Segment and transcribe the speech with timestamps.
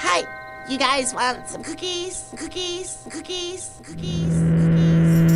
[0.00, 0.22] Hi,
[0.68, 2.32] you guys want some cookies?
[2.36, 3.04] Cookies?
[3.10, 3.80] Cookies?
[3.82, 4.30] Cookies?
[4.30, 5.32] Cookies?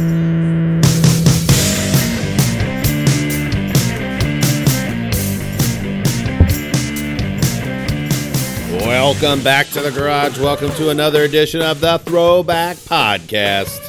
[8.87, 10.39] Welcome back to the garage.
[10.39, 13.81] Welcome to another edition of the Throwback Podcast.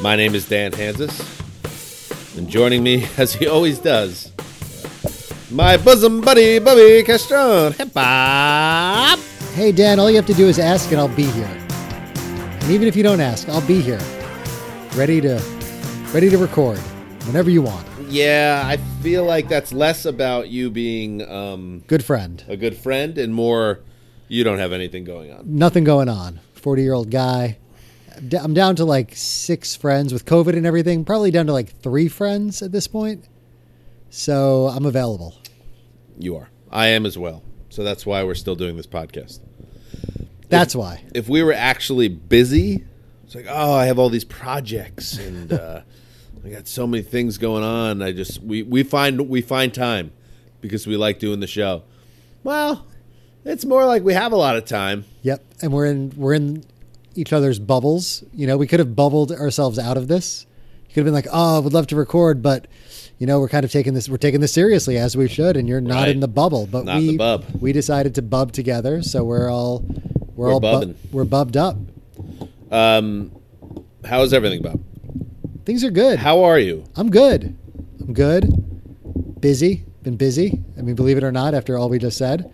[0.00, 1.18] My name is Dan Hanzus,
[2.38, 4.30] and joining me, as he always does,
[5.50, 7.74] my bosom buddy, Bobby Castrone.
[7.74, 7.96] Hip.
[9.56, 11.48] Hey, Dan, all you have to do is ask and I'll be here.
[12.60, 13.98] And even if you don't ask, I'll be here.
[14.94, 15.40] Ready to
[16.12, 16.76] ready to record
[17.26, 17.86] whenever you want.
[18.10, 22.44] Yeah, I feel like that's less about you being um, Good friend.
[22.48, 23.80] a good friend and more
[24.28, 25.42] you don't have anything going on.
[25.46, 26.40] Nothing going on.
[26.60, 27.56] 40-year-old guy.
[28.14, 31.02] I'm d- I'm down to like 6 friends with COVID and everything.
[31.06, 33.24] Probably down to like 3 friends at this point.
[34.10, 35.34] So, I'm available.
[36.18, 36.48] You are.
[36.70, 37.42] I am as well.
[37.68, 39.40] So that's why we're still doing this podcast.
[40.48, 41.02] That's why.
[41.14, 42.84] if we were actually busy,
[43.24, 45.80] it's like, oh, I have all these projects and uh,
[46.44, 48.02] I got so many things going on.
[48.02, 50.12] I just we we find we find time
[50.60, 51.82] because we like doing the show.
[52.44, 52.86] Well,
[53.44, 55.04] it's more like we have a lot of time.
[55.22, 55.44] Yep.
[55.62, 56.62] And we're in we're in
[57.16, 58.22] each other's bubbles.
[58.32, 60.46] You know, we could have bubbled ourselves out of this.
[60.88, 62.68] You could have been like, "Oh, I would love to record, but
[63.18, 65.68] you know, we're kind of taking this we're taking this seriously as we should and
[65.68, 66.08] you're not Right.
[66.10, 67.44] in the bubble." But Not we the bub.
[67.60, 69.84] we decided to bub together, so we're all
[70.36, 71.76] we're, We're all bu- we're bubbed up.
[72.70, 73.32] Um,
[74.04, 74.80] how is everything, Bob?
[75.64, 76.18] Things are good.
[76.18, 76.84] How are you?
[76.94, 77.56] I'm good.
[78.00, 79.40] I'm good.
[79.40, 79.84] Busy.
[80.02, 80.62] Been busy.
[80.78, 82.52] I mean, believe it or not, after all we just said,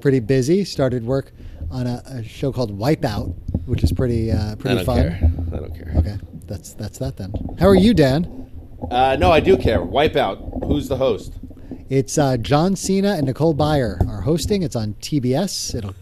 [0.00, 0.64] pretty busy.
[0.64, 1.32] Started work
[1.70, 3.34] on a, a show called Wipeout,
[3.66, 4.96] which is pretty uh, pretty don't fun.
[4.96, 5.18] care.
[5.52, 5.92] I don't care.
[5.96, 7.34] Okay, that's that's that then.
[7.58, 8.34] How are you, Dan?
[8.90, 9.80] Uh, no, I do care.
[9.80, 10.66] Wipeout.
[10.66, 11.34] Who's the host?
[11.90, 14.62] It's uh, John Cena and Nicole Byer are hosting.
[14.62, 15.74] It's on TBS.
[15.74, 15.94] It'll, I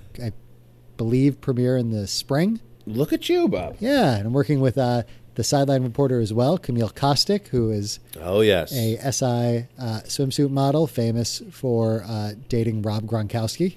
[0.96, 2.60] believe, premiere in the spring.
[2.86, 3.76] Look at you, Bob.
[3.80, 5.02] Yeah, and I'm working with uh,
[5.34, 8.72] the sideline reporter as well, Camille Kostek, who is Oh yes.
[8.72, 13.76] a SI uh, swimsuit model famous for uh, dating Rob Gronkowski.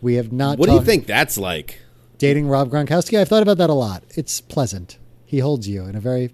[0.00, 0.58] We have not.
[0.58, 1.80] what do you think that's like?
[2.18, 4.04] Dating Rob Gronkowski, I've thought about that a lot.
[4.10, 4.98] It's pleasant.
[5.24, 6.32] He holds you in a very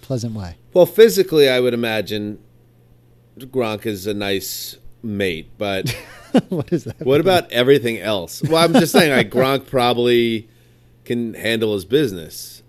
[0.00, 0.56] pleasant way.
[0.72, 2.38] Well, physically, I would imagine
[3.38, 5.96] Gronk is a nice mate, but
[6.48, 7.00] what is that?
[7.00, 8.42] what about everything else?
[8.42, 10.48] Well, I'm just saying, like Gronk probably
[11.04, 12.62] can handle his business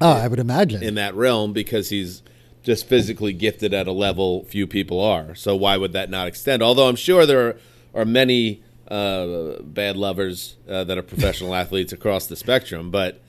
[0.00, 0.82] Oh, I would imagine.
[0.82, 2.22] in that realm because he's
[2.62, 5.34] just physically gifted at a level few people are.
[5.34, 6.62] So why would that not extend?
[6.62, 7.56] Although I'm sure there are,
[7.94, 13.21] are many uh, bad lovers uh, that are professional athletes across the spectrum, but.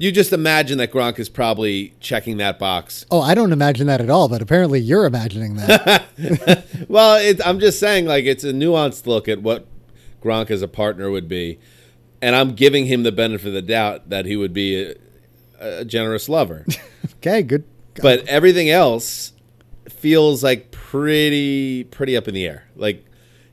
[0.00, 4.00] You just imagine that Gronk is probably checking that box oh, I don't imagine that
[4.00, 6.04] at all, but apparently you're imagining that.
[6.88, 9.66] Well, it, I'm just saying, like, it's a nuanced look at what
[10.22, 11.58] Gronk as a partner would be,
[12.22, 14.94] and I'm giving him the benefit of the doubt that he would be a,
[15.80, 16.64] a generous lover.
[17.16, 17.64] okay, good.
[18.00, 19.32] but everything else
[19.88, 22.68] feels like pretty, pretty up in the air.
[22.76, 23.04] Like,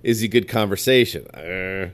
[0.04, 1.28] is he good conversation?
[1.28, 1.90] Uh,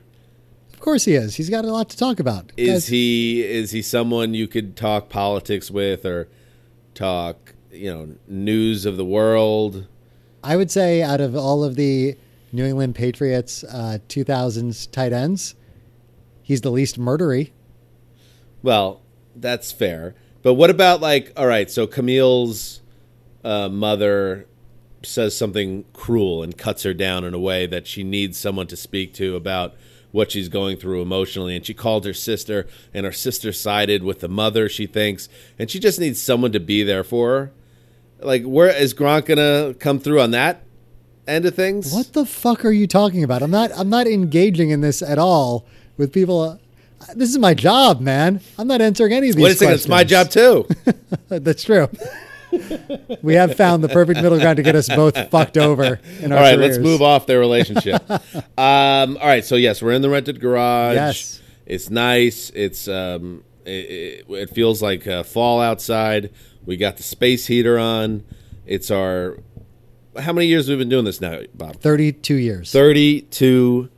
[0.81, 1.35] course he is.
[1.35, 2.51] He's got a lot to talk about.
[2.57, 6.27] is Guys, he is he someone you could talk politics with or
[6.93, 9.87] talk, you know, news of the world?
[10.43, 12.17] I would say out of all of the
[12.51, 15.55] New England Patriots uh, 2000s tight ends,
[16.41, 17.51] he's the least murdery.
[18.63, 19.01] Well,
[19.35, 20.15] that's fair.
[20.41, 22.81] But what about like, all right, so Camille's
[23.43, 24.47] uh, mother
[25.03, 28.75] says something cruel and cuts her down in a way that she needs someone to
[28.75, 29.75] speak to about
[30.11, 31.55] what she's going through emotionally.
[31.55, 35.69] And she called her sister, and her sister sided with the mother, she thinks, and
[35.69, 37.51] she just needs someone to be there for her.
[38.19, 40.63] Like, where is Gronk gonna come through on that
[41.27, 41.93] end of things?
[41.93, 43.41] What the fuck are you talking about?
[43.41, 43.71] I'm not.
[43.75, 45.65] I'm not engaging in this at all
[45.97, 46.41] with people.
[46.41, 46.57] Uh,
[47.15, 48.41] this is my job, man.
[48.59, 49.45] I'm not answering any of these.
[49.45, 50.67] A second, it's my job too.
[51.29, 51.89] That's true.
[53.21, 56.37] we have found the perfect middle ground to get us both fucked over in our
[56.37, 56.77] All right, careers.
[56.77, 58.09] let's move off their relationship.
[58.57, 60.95] um, all right, so yes, we're in the rented garage.
[60.95, 61.41] Yes.
[61.65, 62.49] it's nice.
[62.53, 66.31] It's um, it, it, it feels like uh, fall outside.
[66.65, 68.23] We got the space heater on.
[68.65, 69.37] It's our
[70.19, 71.77] how many years we've we been doing this now, Bob?
[71.77, 72.71] Thirty-two years.
[72.71, 73.89] Thirty-two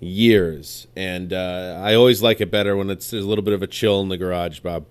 [0.00, 3.62] years, and uh, I always like it better when it's there's a little bit of
[3.62, 4.86] a chill in the garage, Bob.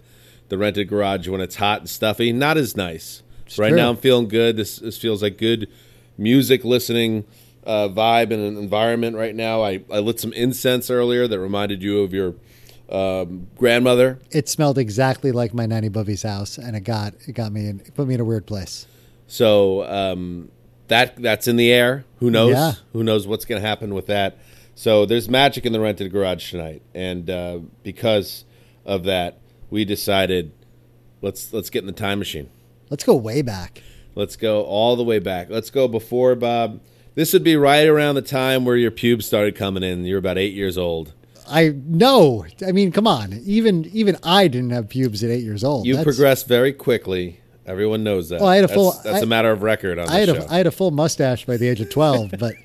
[0.51, 3.23] The rented garage when it's hot and stuffy, not as nice.
[3.57, 3.77] right true.
[3.77, 4.57] now, I'm feeling good.
[4.57, 5.69] This this feels like good
[6.17, 7.23] music listening
[7.65, 9.63] uh, vibe and an environment right now.
[9.63, 12.35] I, I lit some incense earlier that reminded you of your
[12.89, 14.19] um, grandmother.
[14.31, 17.79] It smelled exactly like my nanny Bubby's house, and it got it got me in,
[17.79, 18.87] it put me in a weird place.
[19.27, 20.51] So um,
[20.89, 22.03] that that's in the air.
[22.19, 22.51] Who knows?
[22.51, 22.73] Yeah.
[22.93, 24.37] Who knows what's going to happen with that?
[24.75, 28.43] So there's magic in the rented garage tonight, and uh, because
[28.85, 29.40] of that,
[29.71, 30.51] we decided
[31.21, 32.49] let's let's get in the time machine.
[32.91, 33.81] Let's go way back.
[34.13, 35.49] Let's go all the way back.
[35.49, 36.81] Let's go before Bob.
[37.15, 40.05] This would be right around the time where your pubes started coming in.
[40.05, 41.13] You were about eight years old.
[41.49, 43.33] I no, I mean, come on.
[43.43, 45.85] Even even I didn't have pubes at eight years old.
[45.85, 47.39] You That's- progressed very quickly.
[47.65, 48.41] Everyone knows that.
[48.41, 50.37] Well, I had a full- That's, a I- matter of record on I had the
[50.37, 50.47] a show.
[50.49, 52.55] I had a full mustache by the age of twelve, but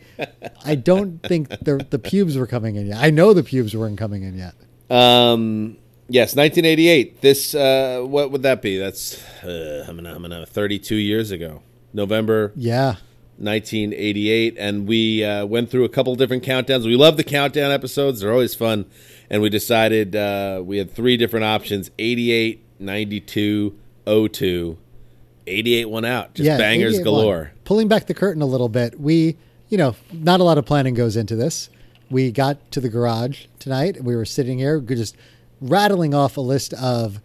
[0.64, 2.98] I don't think the the pubes were coming in yet.
[2.98, 4.54] I know the pubes weren't coming in yet.
[4.90, 5.76] Um,
[6.08, 7.20] yes, 1988.
[7.20, 8.78] This, uh, what would that be?
[8.78, 11.62] That's, uh, I'm gonna, I'm gonna, 32 years ago,
[11.92, 12.96] November Yeah,
[13.38, 16.84] 1988, and we uh, went through a couple different countdowns.
[16.84, 18.86] We love the countdown episodes; they're always fun.
[19.28, 24.78] And we decided uh, we had three different options: 88, 92, 02.
[25.46, 27.38] 88 one out, just yeah, bangers galore.
[27.38, 27.50] won.
[27.64, 29.36] Pulling back the curtain a little bit, we
[29.68, 31.70] you know not a lot of planning goes into this.
[32.10, 34.02] We got to the garage tonight.
[34.02, 35.16] We were sitting here, just
[35.60, 37.20] rattling off a list of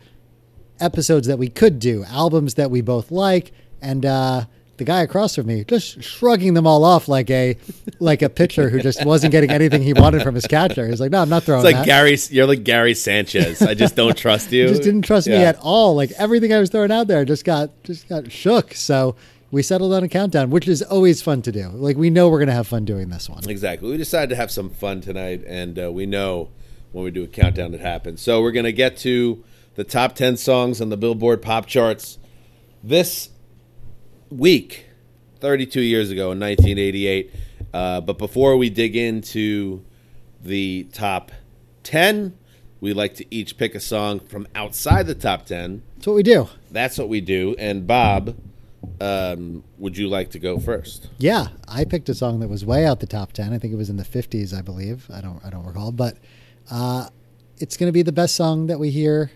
[0.79, 3.51] episodes that we could do, albums that we both like,
[3.81, 4.45] and uh,
[4.81, 7.55] the guy across from me just shrugging them all off like a
[7.99, 10.87] like a pitcher who just wasn't getting anything he wanted from his catcher.
[10.87, 13.61] He's like, "No, I'm not throwing It's like that." Gary, you're like Gary Sanchez.
[13.61, 14.67] I just don't trust you.
[14.67, 15.95] Just didn't trust me at all.
[15.95, 18.73] Like everything I was throwing out there just got just got shook.
[18.73, 19.15] So
[19.51, 21.69] we settled on a countdown, which is always fun to do.
[21.69, 23.47] Like we know we're gonna have fun doing this one.
[23.47, 23.91] Exactly.
[23.91, 26.49] We decided to have some fun tonight, and uh, we know
[26.91, 28.21] when we do a countdown it happens.
[28.21, 29.43] So we're going to get to
[29.75, 32.17] the top 10 songs on the Billboard pop charts
[32.83, 33.29] this
[34.29, 34.87] week,
[35.39, 37.33] 32 years ago in 1988.
[37.73, 39.83] Uh, but before we dig into
[40.43, 41.31] the top
[41.83, 42.37] 10,
[42.79, 45.83] we like to each pick a song from outside the top 10.
[45.95, 46.49] That's what we do.
[46.71, 47.55] That's what we do.
[47.57, 48.35] And Bob,
[48.99, 51.09] um, would you like to go first?
[51.17, 53.53] Yeah, I picked a song that was way out the top ten.
[53.53, 55.07] I think it was in the fifties, I believe.
[55.13, 56.17] I don't I don't recall, but
[56.71, 57.07] uh,
[57.57, 59.31] it's gonna be the best song that we hear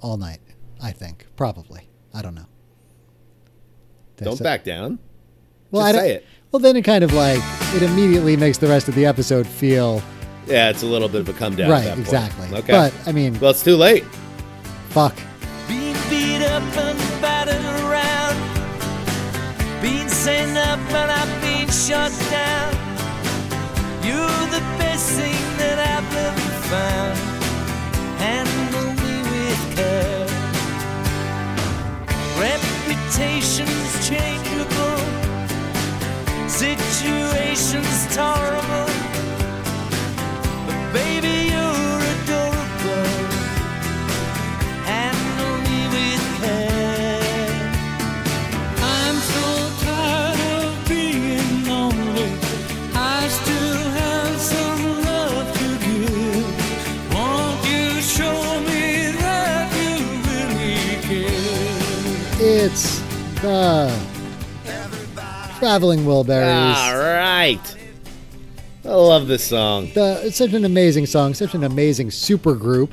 [0.00, 0.40] all night.
[0.80, 1.88] I think probably.
[2.14, 2.46] I don't know.
[4.16, 4.98] Don't That's- back down.
[5.70, 6.26] Well, Just I don't- say it.
[6.50, 7.40] Well, then it kind of like
[7.74, 10.00] it immediately makes the rest of the episode feel
[10.46, 11.70] Yeah, it's a little bit of a come down.
[11.70, 11.84] at right.
[11.84, 12.00] that point.
[12.06, 12.58] Exactly.
[12.60, 12.72] Okay.
[12.72, 14.04] But I mean, well, it's too late.
[14.88, 15.14] fuck.
[15.68, 18.38] Being beat up and battered around.
[19.82, 22.72] Being sent up and I've been shut down.
[24.02, 27.16] You're the best thing that I've ever found.
[28.18, 30.26] Handle me with care.
[32.36, 35.00] Reputation's changeable.
[36.46, 38.90] Situation's tolerable.
[40.66, 41.47] But baby,
[65.68, 66.74] Traveling Wilburys.
[66.76, 67.76] All right.
[68.86, 69.90] I love this song.
[69.92, 72.90] The, it's such an amazing song, such an amazing super group.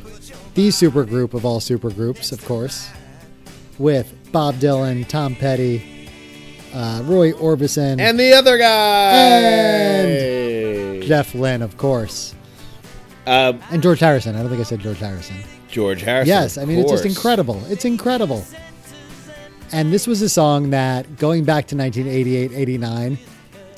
[0.55, 2.89] The super group of all super groups, of course,
[3.79, 6.09] with Bob Dylan, Tom Petty,
[6.73, 9.11] uh, Roy Orbison, And the other guy.
[9.13, 12.35] And- Jeff Lynne, of course,
[13.25, 14.35] Uh, and George Harrison.
[14.35, 15.37] I don't think I said George Harrison.
[15.69, 16.27] George Harrison.
[16.27, 17.63] Yes, I mean it's just incredible.
[17.69, 18.43] It's incredible.
[19.71, 23.17] And this was a song that going back to 1988, 89,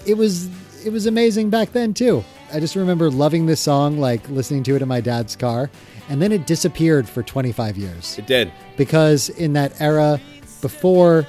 [0.05, 0.49] it was
[0.85, 2.23] it was amazing back then too.
[2.53, 5.69] I just remember loving this song like listening to it in my dad's car
[6.09, 8.49] and then it disappeared for 25 years It did.
[8.77, 10.21] because in that era
[10.61, 11.27] before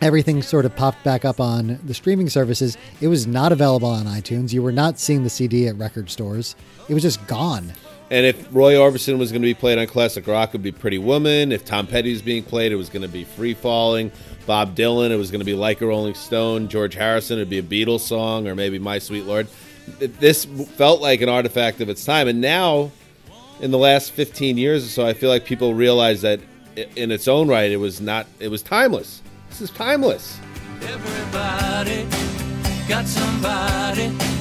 [0.00, 4.06] everything sort of popped back up on the streaming services, it was not available on
[4.06, 4.52] iTunes.
[4.52, 6.54] You were not seeing the CD at record stores.
[6.88, 7.72] It was just gone.
[8.10, 10.72] And if Roy Orbison was going to be played on classic rock, it would be
[10.72, 11.52] Pretty Woman.
[11.52, 14.10] If Tom Petty was being played, it was going to be Free Falling.
[14.46, 16.68] Bob Dylan, it was going to be Like a Rolling Stone.
[16.68, 19.46] George Harrison, it would be a Beatles song or maybe My Sweet Lord.
[19.98, 22.26] This felt like an artifact of its time.
[22.26, 22.90] And now,
[23.60, 26.40] in the last 15 years or so, I feel like people realize that
[26.96, 29.22] in its own right, it was not, it was timeless.
[29.50, 30.38] This is timeless.
[30.82, 32.06] Everybody
[32.88, 34.39] got somebody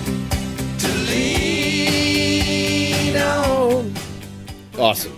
[1.10, 3.94] lean on.
[4.78, 5.16] Awesome.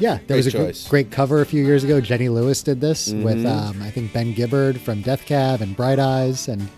[0.00, 0.80] Yeah, there was a Great choice.
[0.82, 0.90] Mm-hmm.
[0.90, 2.00] great cover a few years ago.
[2.00, 5.98] Jenny Lewis did this with, um, I think, Ben Gibbard from Death Cab and Bright
[5.98, 6.68] Eyes, and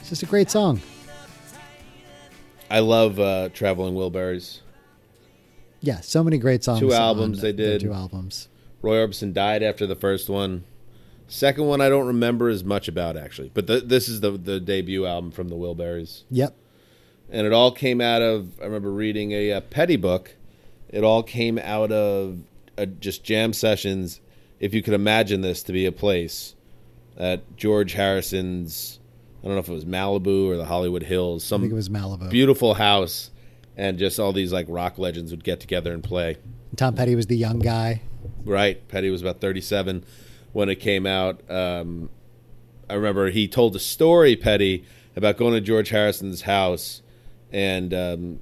[0.00, 0.80] it's just a great song.
[2.70, 4.60] I love uh, Traveling Wilburys.
[5.80, 6.80] Yeah, so many great songs.
[6.80, 7.80] Two albums they did.
[7.80, 8.48] Two albums.
[8.82, 10.64] Roy Orbison died after the first one.
[11.28, 14.58] Second one, I don't remember as much about actually, but th- this is the the
[14.60, 16.24] debut album from the Wilburys.
[16.30, 16.56] Yep.
[17.30, 18.60] And it all came out of.
[18.60, 20.34] I remember reading a, uh Petty book.
[20.88, 22.38] It all came out of
[22.78, 24.20] uh, just jam sessions.
[24.60, 26.54] If you could imagine this to be a place
[27.16, 28.98] at George Harrison's,
[29.42, 31.76] I don't know if it was Malibu or the Hollywood Hills, I some think it
[31.76, 32.30] was Malibu.
[32.30, 33.30] beautiful house,
[33.76, 36.38] and just all these like rock legends would get together and play.
[36.76, 38.02] Tom Petty was the young guy.
[38.44, 38.86] Right.
[38.88, 40.04] Petty was about 37
[40.52, 41.40] when it came out.
[41.50, 42.08] Um,
[42.88, 44.84] I remember he told a story, Petty,
[45.16, 47.02] about going to George Harrison's house
[47.52, 48.40] and um,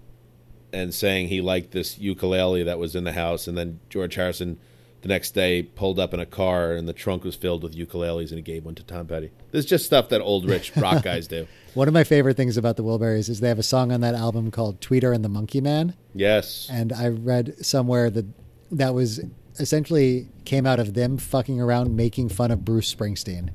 [0.73, 3.47] and saying he liked this ukulele that was in the house.
[3.47, 4.59] And then George Harrison
[5.03, 8.31] the next day pulled up in a car and the trunk was filled with ukuleles
[8.31, 9.31] and he gave one to Tom Petty.
[9.53, 11.47] This is just stuff that old rich rock guys do.
[11.75, 14.15] One of my favorite things about the Wilburys is they have a song on that
[14.15, 15.95] album called Tweeter and the Monkey Man.
[16.15, 16.69] Yes.
[16.71, 18.27] And I read somewhere that
[18.73, 19.21] that was
[19.59, 23.51] essentially came out of them fucking around making fun of Bruce Springsteen.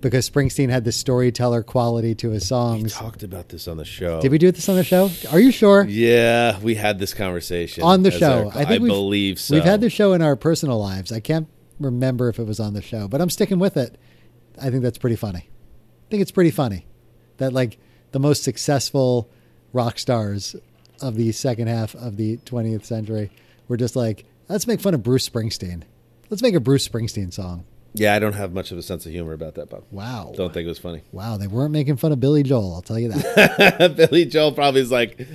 [0.00, 2.82] Because Springsteen had the storyteller quality to his songs.
[2.84, 4.20] We talked about this on the show.
[4.22, 5.10] Did we do this on the show?
[5.30, 5.84] Are you sure?
[5.84, 8.50] Yeah, we had this conversation on the show.
[8.54, 9.54] our- I think we've- believe so.
[9.54, 11.12] We've had the show in our personal lives.
[11.12, 13.98] I can't remember if it was on the show, but I'm sticking with it.
[14.60, 15.48] I think that's pretty funny.
[15.48, 16.86] I think it's pretty funny
[17.36, 17.78] that like
[18.12, 19.28] the most successful
[19.72, 20.56] rock stars
[21.02, 23.30] of the second half of the 20th century
[23.68, 25.82] were just like, let's make fun of Bruce Springsteen.
[26.30, 27.64] Let's make a Bruce Springsteen song.
[27.92, 29.84] Yeah, I don't have much of a sense of humor about that, Bob.
[29.90, 30.32] Wow.
[30.36, 31.02] Don't think it was funny.
[31.10, 33.94] Wow, they weren't making fun of Billy Joel, I'll tell you that.
[33.96, 35.26] Billy Joel probably is like,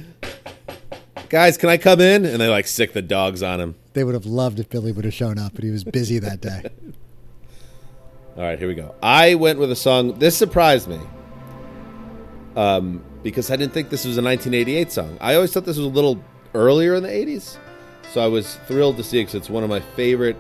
[1.30, 2.24] guys, can I come in?
[2.26, 3.76] And they like sick the dogs on him.
[3.94, 6.40] they would have loved if Billy would have shown up, but he was busy that
[6.42, 6.64] day.
[8.38, 8.96] All right, here we go.
[9.04, 10.20] I went with a song.
[10.20, 11.00] This surprised me,
[12.56, 15.18] um, because I didn't think this was a 1988 song.
[15.22, 16.22] I always thought this was a little
[16.54, 17.58] earlier in the 80s,
[18.12, 20.36] so I was thrilled to see it because it's one of my favorite,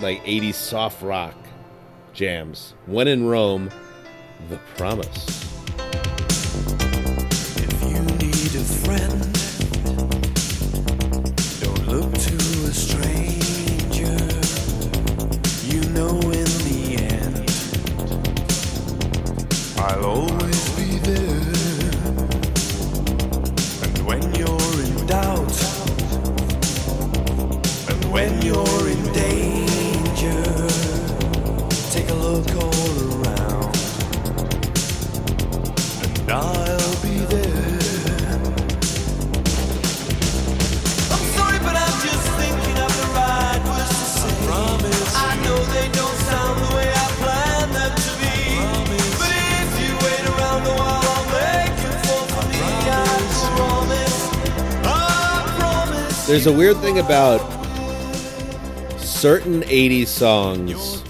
[0.00, 1.34] like 80s soft rock
[2.12, 2.74] jams.
[2.86, 3.70] When in Rome,
[4.48, 5.26] The Promise.
[7.56, 9.20] If you need a friend,
[11.60, 12.34] don't look to
[12.66, 14.18] a stranger.
[15.66, 17.50] You know, in the end,
[19.78, 20.31] I'll
[56.32, 57.40] There's a weird thing about
[58.98, 61.02] certain 80s songs,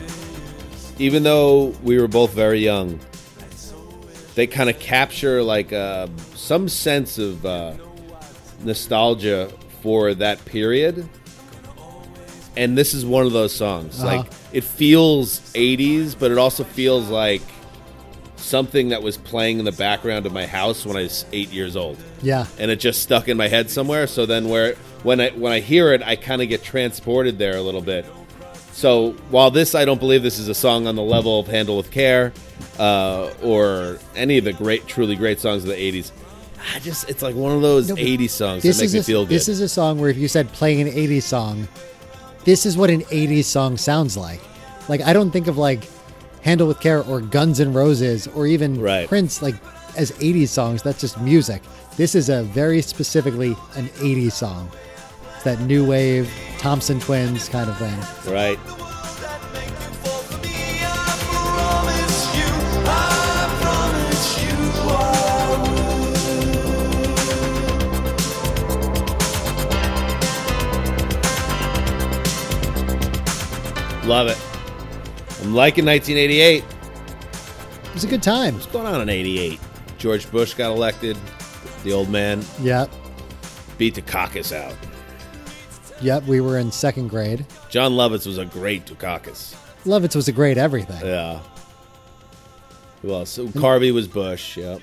[0.99, 2.99] even though we were both very young,
[4.35, 7.75] they kind of capture like uh, some sense of uh,
[8.65, 11.09] nostalgia for that period.
[12.57, 14.03] And this is one of those songs.
[14.03, 14.17] Uh-huh.
[14.17, 17.43] Like, it feels 80s, but it also feels like
[18.35, 21.77] something that was playing in the background of my house when I was eight years
[21.77, 22.47] old Yeah.
[22.59, 24.09] and it just stuck in my head somewhere.
[24.09, 27.57] So then, where when I when I hear it, I kind of get transported there
[27.57, 28.07] a little bit.
[28.73, 31.77] So while this, I don't believe this is a song on the level of "Handle
[31.77, 32.33] with Care"
[32.79, 36.11] uh, or any of the great, truly great songs of the '80s.
[36.75, 39.01] I just, it's like one of those No, '80s songs This that make is me
[39.01, 39.35] a, feel good.
[39.35, 41.67] This is a song where if you said playing an 80s song,
[42.45, 44.41] this is what an 80s song sounds like.
[44.89, 45.89] Like I don't think of like
[46.43, 49.09] Handle with Care or Guns N' Roses or even Right.
[49.09, 49.57] Prince like
[49.97, 50.83] as 80s songs.
[50.83, 51.63] That's just music.
[51.97, 54.71] This is a very specifically an 80s song.
[55.45, 58.33] It's that new wave Thompson Twins kind of thing.
[58.33, 58.57] right.
[74.05, 74.39] Love it.
[75.43, 76.65] I'm liking 1988.
[76.65, 78.55] It was a good time.
[78.55, 79.61] What's going on in '88?
[79.99, 81.17] George Bush got elected.
[81.85, 82.91] The old man Yep.
[83.79, 84.75] beat Dukakis out.
[86.03, 86.25] Yep.
[86.25, 87.47] We were in second grade.
[87.71, 89.55] Jon Lovitz was a great Dukakis.
[89.85, 91.05] Lovitz was a great everything.
[91.05, 91.41] Yeah.
[93.03, 93.37] Who else?
[93.39, 94.57] Carvey was Bush.
[94.57, 94.81] Yep.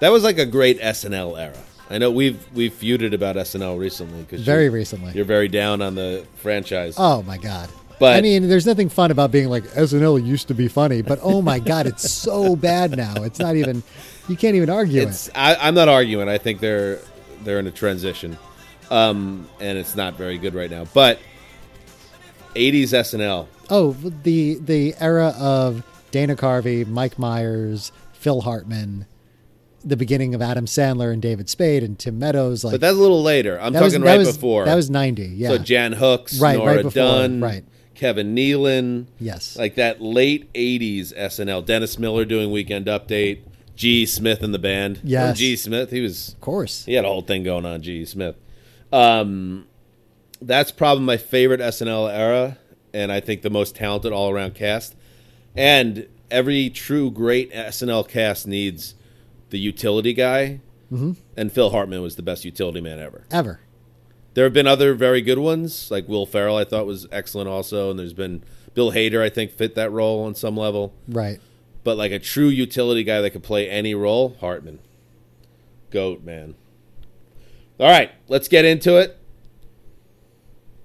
[0.00, 1.56] That was like a great SNL era.
[1.88, 5.12] I know we've we've feuded about SNL recently because Very recently.
[5.12, 6.94] You're very down on the franchise.
[6.96, 7.68] Oh my god.
[7.98, 11.18] But- I mean, there's nothing fun about being like SNL used to be funny, but
[11.22, 13.22] oh my god, it's so bad now.
[13.24, 13.82] It's not even.
[14.28, 15.32] You can't even argue it's it.
[15.36, 16.28] I, I'm not arguing.
[16.28, 17.00] I think they're
[17.42, 18.38] they're in a transition,
[18.90, 20.84] um, and it's not very good right now.
[20.92, 21.18] But
[22.54, 23.46] 80s SNL.
[23.68, 29.06] Oh, the the era of Dana Carvey, Mike Myers, Phil Hartman,
[29.84, 32.64] the beginning of Adam Sandler and David Spade and Tim Meadows.
[32.64, 33.60] Like But that's a little later.
[33.60, 34.64] I'm was- talking that right was- before.
[34.64, 35.26] That was ninety.
[35.28, 35.50] Yeah.
[35.50, 37.64] So Jan Hooks, Right, Nora right before, Dunn, right.
[37.94, 39.06] Kevin Nealon.
[39.20, 39.56] Yes.
[39.56, 41.64] Like that late 80s SNL.
[41.66, 43.40] Dennis Miller doing Weekend Update.
[43.76, 44.04] G.
[44.06, 45.00] Smith in the band.
[45.04, 45.38] Yes.
[45.38, 45.54] G.
[45.56, 46.84] Smith, he was of course.
[46.84, 48.04] he had a whole thing going on, G.
[48.04, 48.36] Smith.
[48.92, 49.66] Um,
[50.42, 52.58] that's probably my favorite SNL era,
[52.92, 54.96] and I think the most talented all around cast.
[55.56, 58.94] And every true great SNL cast needs
[59.50, 61.12] the utility guy, mm-hmm.
[61.36, 63.24] and Phil Hartman was the best utility man ever.
[63.30, 63.60] Ever.
[64.34, 66.56] There have been other very good ones, like Will Ferrell.
[66.56, 68.44] I thought was excellent also, and there's been
[68.74, 69.20] Bill Hader.
[69.20, 71.40] I think fit that role on some level, Right.
[71.82, 74.78] but like a true utility guy that could play any role, Hartman,
[75.90, 76.54] goat man.
[77.80, 79.16] All right, let's get into it.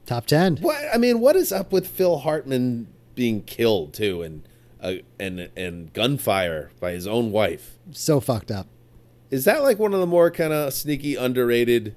[0.05, 0.57] Top ten.
[0.57, 4.47] What I mean, what is up with Phil Hartman being killed too, and
[4.81, 7.77] uh, and and gunfire by his own wife?
[7.91, 8.67] So fucked up.
[9.29, 11.95] Is that like one of the more kind of sneaky, underrated,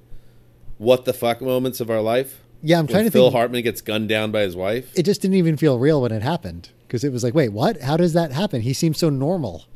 [0.79, 2.43] what the fuck moments of our life?
[2.61, 3.35] Yeah, I'm trying to Phil think.
[3.35, 4.91] Hartman gets gunned down by his wife.
[4.99, 7.83] it just didn't even feel real when it happened because it was like, wait, what?
[7.83, 8.63] How does that happen?
[8.63, 9.67] He seems so normal.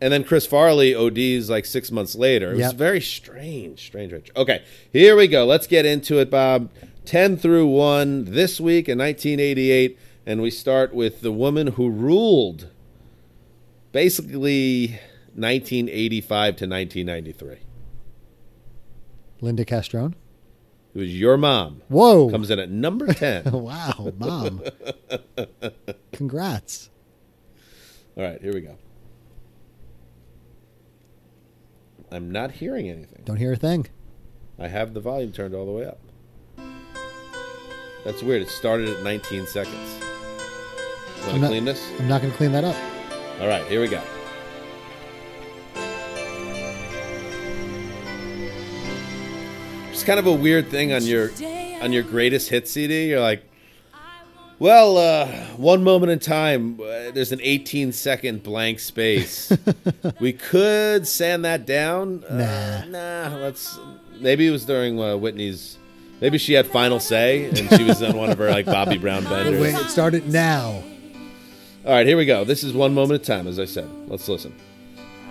[0.00, 2.52] And then Chris Farley ODs like six months later.
[2.52, 4.30] It was very strange, strange, strange.
[4.34, 5.44] Okay, here we go.
[5.44, 6.70] Let's get into it, Bob.
[7.04, 9.98] 10 through 1 this week in 1988.
[10.24, 12.68] And we start with the woman who ruled
[13.92, 14.98] basically
[15.34, 17.56] 1985 to 1993.
[19.42, 20.14] Linda Castrone.
[20.94, 21.82] It was your mom.
[21.88, 22.30] Whoa.
[22.30, 23.50] Comes in at number 10.
[23.52, 24.62] wow, mom.
[26.12, 26.90] Congrats.
[28.16, 28.76] All right, here we go.
[32.10, 33.22] I'm not hearing anything.
[33.24, 33.86] Don't hear a thing.
[34.58, 36.00] I have the volume turned all the way up.
[38.04, 38.42] That's weird.
[38.42, 39.76] It started at 19 seconds.
[41.20, 41.90] Want I'm to not- clean this?
[41.98, 42.76] I'm not going to clean that up.
[43.40, 44.02] All right, here we go.
[49.90, 51.30] It's kind of a weird thing on your
[51.82, 53.08] on your greatest hit CD.
[53.10, 53.44] You're like,
[54.60, 59.52] well, uh, one moment in time, uh, there's an 18 second blank space.
[60.20, 62.22] we could sand that down.
[62.24, 63.78] Uh, nah, let's.
[64.20, 65.78] Maybe it was during uh, Whitney's.
[66.20, 69.24] Maybe she had final say, and she was on one of her like Bobby Brown
[69.30, 69.60] benders.
[69.60, 70.84] Wait, it started now.
[71.86, 72.44] All right, here we go.
[72.44, 73.88] This is one moment in time, as I said.
[74.06, 74.54] Let's listen.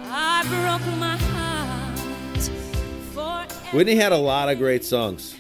[0.02, 1.40] I broke my heart
[3.72, 5.36] Whitney had a lot of great songs.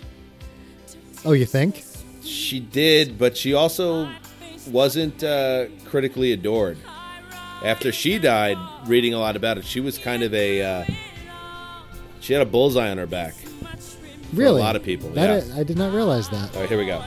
[1.25, 1.84] Oh, you think?
[2.30, 4.10] She did, but she also
[4.68, 6.78] wasn't uh, critically adored.
[7.63, 10.62] After she died, reading a lot about it, she was kind of a.
[10.62, 10.86] Uh,
[12.20, 13.34] she had a bullseye on her back.
[14.34, 14.62] Really?
[14.62, 15.56] A lot of people, That yeah.
[15.56, 16.54] I, I did not realize that.
[16.54, 17.04] All right, here we go.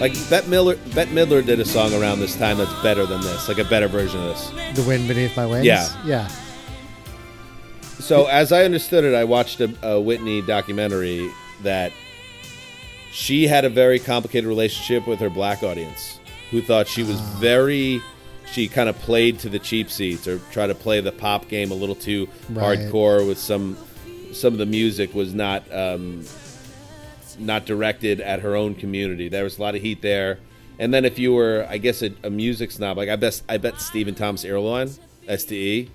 [0.00, 3.48] Like Bette Miller, Bette Midler did a song around this time that's better than this,
[3.48, 4.76] like a better version of this.
[4.76, 5.64] The wind beneath my wings.
[5.64, 5.88] Yeah.
[6.04, 6.28] Yeah.
[7.98, 11.30] So, as I understood it, I watched a, a Whitney documentary
[11.62, 11.92] that
[13.10, 18.02] she had a very complicated relationship with her black audience, who thought she was very.
[18.52, 21.72] She kind of played to the cheap seats or tried to play the pop game
[21.72, 22.78] a little too Right.
[22.78, 23.76] hardcore with some.
[24.32, 26.22] Some of the music was not um,
[27.38, 29.28] not directed at her own community.
[29.28, 30.38] There was a lot of heat there.
[30.78, 33.56] And then if you were, I guess, a, a music snob, like I bet, I
[33.56, 34.88] bet Stephen Thomas Erlewine,
[35.26, 35.90] STE.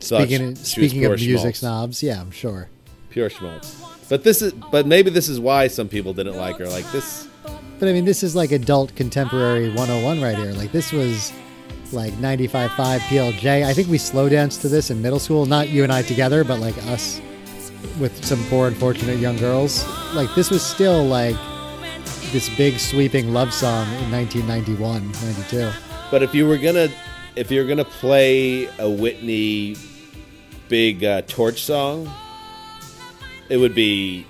[0.00, 1.58] thought Speaking speaking of music schmaltz.
[1.58, 2.68] snobs, yeah, I'm sure.
[3.10, 3.82] Pure schmaltz.
[4.08, 6.68] But this is, but maybe this is why some people didn't like her.
[6.68, 7.28] Like this,
[7.78, 10.52] But I mean, this is like adult contemporary 101 right here.
[10.52, 11.32] Like this was
[11.92, 12.68] like 95.5
[13.00, 13.64] PLJ.
[13.64, 15.46] I think we slow danced to this in middle school.
[15.46, 17.20] Not you and I together, but like us
[17.98, 19.84] with some poor, unfortunate young girls.
[20.14, 21.36] Like this was still like
[22.32, 25.70] this big sweeping love song in 1991, 92.
[26.10, 26.88] but if you were gonna,
[27.36, 29.76] if you're gonna play a Whitney
[30.68, 32.10] big uh, torch song,
[33.48, 34.26] it would be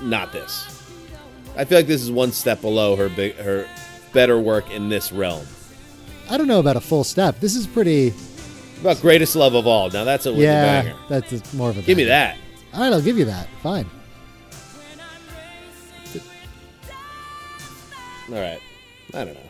[0.00, 0.66] not this.
[1.56, 3.66] I feel like this is one step below her big, her
[4.12, 5.44] better work in this realm.
[6.30, 7.40] I don't know about a full step.
[7.40, 8.14] This is pretty.
[8.80, 9.90] About greatest love of all.
[9.90, 10.96] Now that's a Whitney yeah, banger.
[11.08, 11.82] that's a- more of a.
[11.82, 12.36] Give me that.
[12.72, 13.48] All right, I'll give you that.
[13.62, 13.86] Fine.
[18.28, 18.60] All right.
[19.12, 19.40] I don't know.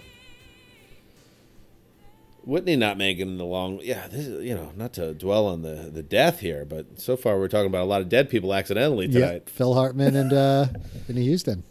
[2.44, 3.80] Whitney not making the long.
[3.83, 7.14] Yeah, this is, you know, not to dwell on the, the death here, but so
[7.16, 9.50] far we're talking about a lot of dead people accidentally Yeah, tonight.
[9.50, 10.66] Phil Hartman and uh,
[11.06, 11.62] Whitney Houston,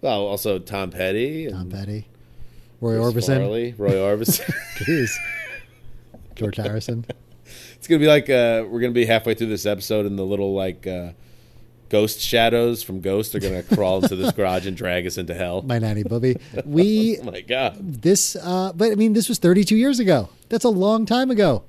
[0.00, 1.46] Well, also Tom Petty.
[1.46, 2.08] And, Tom Petty.
[2.80, 3.36] Roy Chris Orbison.
[3.38, 4.52] Farley, Roy Orbison.
[4.78, 5.12] Jeez.
[6.34, 7.04] George Harrison.
[7.82, 10.54] It's gonna be like uh, we're gonna be halfway through this episode, and the little
[10.54, 11.10] like uh,
[11.88, 15.62] ghost shadows from Ghost are gonna crawl into this garage and drag us into hell.
[15.62, 16.36] My nanny Bubby.
[16.64, 17.74] We oh my god!
[17.80, 20.28] this uh but I mean this was 32 years ago.
[20.48, 21.64] That's a long time ago.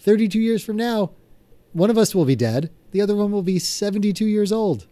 [0.00, 1.12] 32 years from now,
[1.72, 2.70] one of us will be dead.
[2.90, 4.86] The other one will be 72 years old.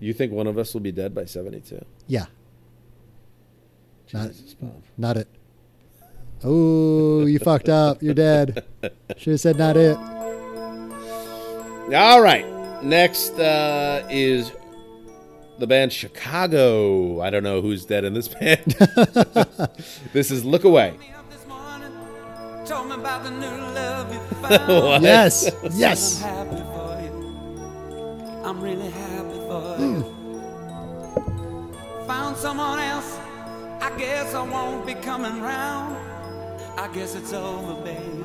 [0.00, 1.84] You think one of us will be dead by seventy-two?
[2.08, 2.26] Yeah,
[4.12, 4.82] Not- Jesus, Bob.
[4.98, 5.28] not it.
[6.44, 8.02] Oh, you fucked up.
[8.02, 8.64] You're dead.
[9.16, 9.96] Should have said not it.
[11.94, 12.44] All right.
[12.82, 14.50] Next uh, is
[15.58, 17.20] the band Chicago.
[17.20, 18.64] I don't know who's dead in this band.
[20.12, 20.96] this is Look Away.
[20.98, 21.92] Me up this morning,
[22.66, 24.68] told me about the new love you found.
[24.68, 25.02] What?
[25.02, 25.48] Yes.
[25.74, 26.24] Yes.
[26.24, 27.12] I'm happy for you.
[28.44, 30.02] I'm really happy for you.
[32.08, 33.18] Found someone else.
[33.80, 36.11] I guess I won't be coming round.
[36.76, 38.22] I guess it's over, baby.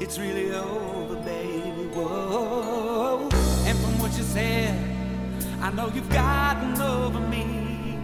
[0.00, 1.88] It's really over, baby.
[1.94, 3.28] Whoa.
[3.66, 4.74] And from what you said,
[5.60, 7.98] I know you've gotten over me.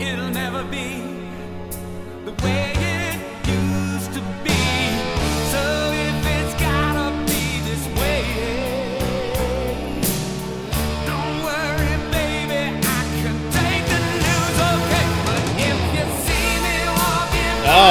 [0.00, 1.02] It'll never be
[2.24, 2.77] the way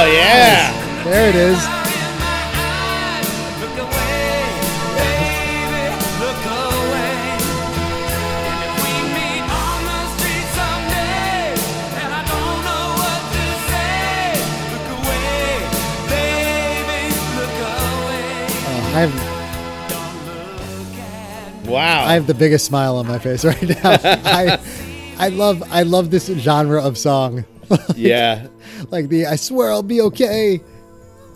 [0.00, 0.02] Oh,
[18.94, 20.14] I have oh, Don't
[20.78, 21.70] look at me.
[21.72, 22.04] Wow.
[22.04, 23.98] I have the biggest smile on my face right now.
[24.04, 24.60] I
[25.18, 27.44] I love I love this genre of song.
[27.96, 28.46] yeah.
[28.90, 30.60] Like the I swear I'll be okay.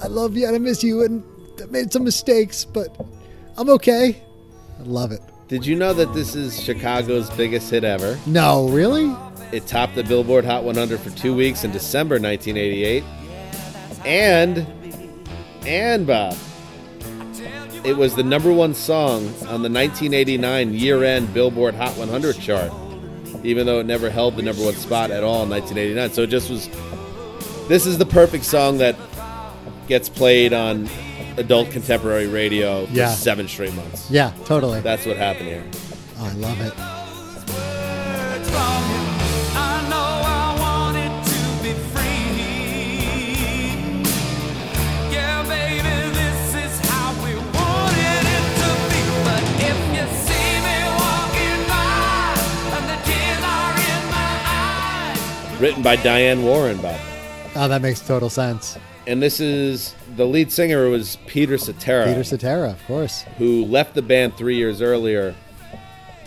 [0.03, 1.23] I love you and I miss you and
[1.63, 2.97] I made some mistakes, but
[3.57, 4.23] I'm okay.
[4.79, 5.21] I love it.
[5.49, 8.19] Did you know that this is Chicago's biggest hit ever?
[8.27, 9.15] No, really?
[9.53, 13.05] It topped the Billboard Hot 100 for two weeks in December 1988.
[14.07, 14.67] And,
[15.67, 16.37] and Bob,
[17.85, 22.73] it was the number one song on the 1989 year end Billboard Hot 100 chart,
[23.45, 26.13] even though it never held the number one spot at all in 1989.
[26.15, 26.69] So it just was.
[27.69, 28.97] This is the perfect song that
[29.89, 30.89] gets played on
[31.39, 33.11] adult contemporary radio for Yeah.
[33.15, 34.11] seven straight months.
[34.11, 34.81] Yeah, totally.
[34.81, 35.65] That's what happened here.
[36.21, 36.73] Oh, I love it.
[36.75, 39.03] words from you.
[39.57, 42.35] I know I wanted to be free.
[45.11, 49.01] Yeah, baby, this is how we wanted it to be.
[49.25, 52.37] But if you see me walking by
[52.91, 54.33] the tears are in my
[55.55, 55.61] eyes.
[55.61, 57.01] Written by Diane Warren, Bob.
[57.55, 58.79] Oh, that makes total sense.
[59.07, 63.23] And this is the lead singer was Peter Cetera, Peter Cetera, of course.
[63.37, 65.35] who left the band three years earlier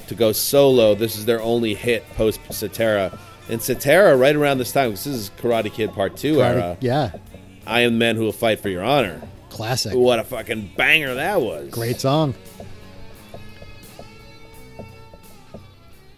[0.08, 0.94] to go solo.
[0.94, 3.18] This is their only hit post Cetera.
[3.50, 6.78] And Cetera, right around this time, this is Karate Kid Part 2 era.
[6.82, 7.12] Yeah,
[7.66, 9.22] I am the man who will fight for your honor.
[9.50, 9.94] classic.
[9.96, 11.70] What a fucking banger that was.
[11.72, 12.36] Great song.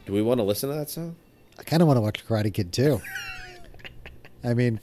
[0.06, 1.16] Do we want to listen to that song?
[1.60, 3.02] I kind of want to watch Karate Kid too.
[4.44, 4.80] I mean,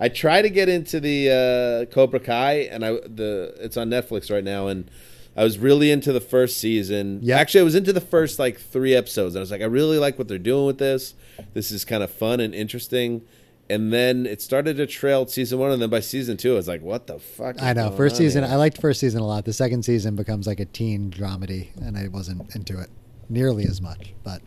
[0.00, 4.30] I try to get into the uh, Cobra Kai, and I the it's on Netflix
[4.32, 4.90] right now, and
[5.36, 7.20] I was really into the first season.
[7.22, 7.38] Yeah.
[7.38, 9.98] actually, I was into the first like three episodes, and I was like, I really
[9.98, 11.14] like what they're doing with this.
[11.52, 13.22] This is kind of fun and interesting.
[13.68, 16.66] And then it started to trail season one, and then by season two, I was
[16.66, 17.92] like, "What the fuck?" is I know.
[17.92, 18.52] First on season, here?
[18.52, 19.44] I liked first season a lot.
[19.44, 22.90] The second season becomes like a teen dramedy, and I wasn't into it
[23.28, 24.12] nearly as much.
[24.24, 24.42] But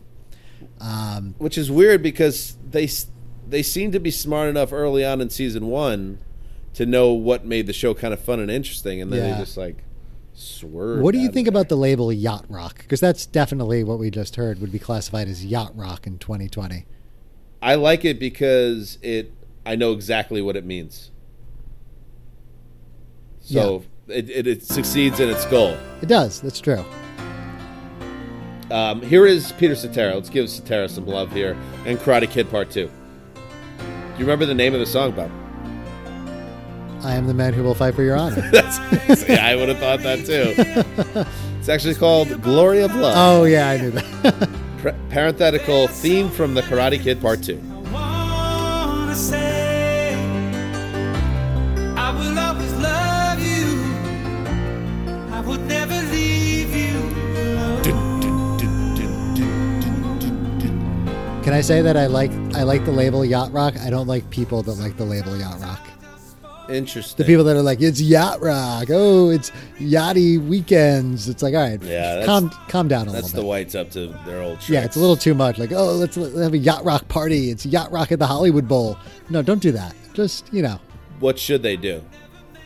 [0.80, 2.86] um, which is weird because they
[3.48, 6.18] they seem to be smart enough early on in season one
[6.74, 9.34] to know what made the show kind of fun and interesting, and then Yeah.
[9.34, 9.84] they just like
[10.32, 11.00] swerve.
[11.00, 12.78] what do you think about the label yacht rock?
[12.78, 16.86] Because that's definitely what we just heard would be classified as yacht rock in 2020.
[17.62, 19.32] I like it because it.
[19.64, 21.10] I know exactly what it means.
[23.40, 25.76] So it, it, it succeeds in its goal.
[26.02, 26.40] It does.
[26.40, 26.84] That's true.
[28.70, 30.14] Um, here is Peter Cetera.
[30.14, 32.90] Let's give Cetera some love here, and Karate Kid Part Two.
[34.14, 35.28] Do you remember the name of the song, Bob?
[37.04, 38.48] I am the man who will fight for your honor.
[38.52, 40.54] That's yeah, I would have thought that too.
[41.58, 44.48] It's actually called "Glory of Love." oh yeah, I knew that.
[44.78, 47.60] Pre- parenthetical theme from the Karate Kid Part Two.
[47.92, 49.14] I
[51.96, 53.82] I will always love you.
[55.34, 55.93] I would never
[61.44, 63.76] Can I say that I like I like the label yacht rock.
[63.78, 65.80] I don't like people that like the label yacht rock.
[66.70, 67.18] Interesting.
[67.18, 68.86] The people that are like, it's yacht rock.
[68.90, 71.28] Oh, it's yachty weekends.
[71.28, 73.20] It's like, all right, Yeah, calm, calm down a little.
[73.20, 73.46] That's the bit.
[73.46, 74.70] whites up to their old tricks.
[74.70, 75.58] Yeah, it's a little too much.
[75.58, 77.50] Like, oh, let's, let's have a yacht rock party.
[77.50, 78.96] It's yacht rock at the Hollywood Bowl.
[79.28, 79.94] No, don't do that.
[80.14, 80.80] Just you know,
[81.20, 82.02] What should they do?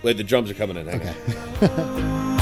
[0.04, 0.86] Wait, the drums are coming in.
[0.86, 2.34] Hang okay.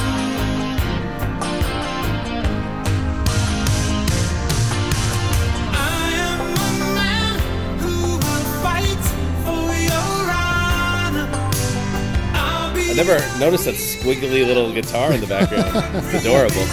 [12.97, 15.67] never noticed that squiggly little guitar in the background.
[16.07, 16.65] it's adorable.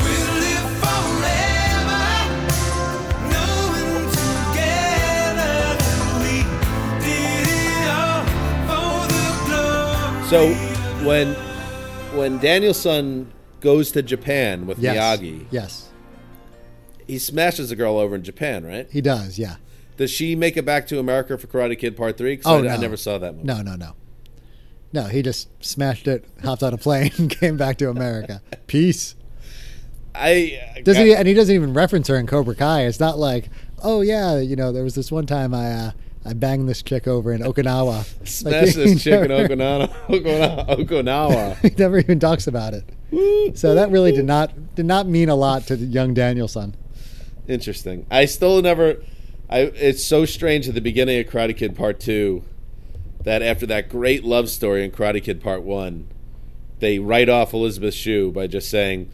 [0.00, 2.00] We'll live forever,
[3.28, 5.76] knowing together
[6.22, 6.36] we
[7.04, 8.24] did it all
[8.66, 10.28] for the glory.
[10.28, 10.40] So
[11.06, 11.34] when
[12.16, 15.90] when Danielson goes to Japan with Yes, Miyagi, yes,
[17.06, 18.88] he smashes a girl over in Japan, right?
[18.90, 19.38] he does.
[19.38, 19.56] Yeah.
[20.00, 22.40] Does she make it back to America for Karate Kid Part Three?
[22.46, 22.68] Oh, I, no.
[22.70, 23.46] I never saw that movie.
[23.46, 23.92] No, no, no.
[24.94, 28.40] No, he just smashed it, hopped on a plane, and came back to America.
[28.66, 29.14] Peace.
[30.14, 31.14] I Doesn't he?
[31.14, 32.86] And he doesn't even reference her in Cobra Kai.
[32.86, 33.50] It's not like,
[33.82, 35.90] oh yeah, you know, there was this one time I uh,
[36.24, 38.04] I banged this chick over in Okinawa.
[38.26, 39.90] smash Like, this chick in Okinawa.
[40.06, 40.78] Okinawa.
[40.78, 41.58] Okinawa.
[41.58, 42.88] He never even talks about it.
[43.58, 46.74] So that really did not did not mean a lot to young Danielson.
[47.46, 48.06] Interesting.
[48.10, 49.02] I still never.
[49.50, 49.60] I.
[49.60, 52.44] It's so strange at the beginning of Karate Kid Part Two
[53.24, 56.06] that after that great love story in Karate Kid Part One,
[56.78, 59.10] they write off Elizabeth Shue by just saying,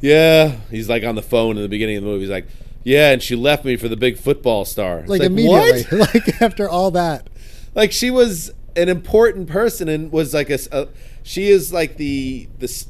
[0.00, 2.22] "Yeah." He's like on the phone in the beginning of the movie.
[2.22, 2.48] He's like,
[2.84, 4.98] "Yeah," and she left me for the big football star.
[5.00, 6.14] It's Like, like immediately, What?
[6.14, 7.28] like after all that.
[7.74, 10.88] like she was an important person and was like a,
[11.22, 12.84] she is like the the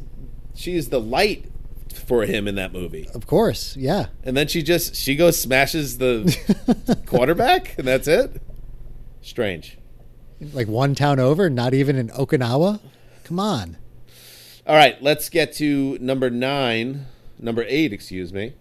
[0.54, 1.44] she is the light
[2.06, 4.06] for him in that movie Of course, yeah.
[4.22, 8.40] and then she just she goes smashes the quarterback and that's it
[9.20, 9.78] strange
[10.52, 12.80] Like one town over, not even in Okinawa.
[13.24, 13.76] Come on.
[14.66, 17.06] all right let's get to number nine
[17.38, 18.54] number eight excuse me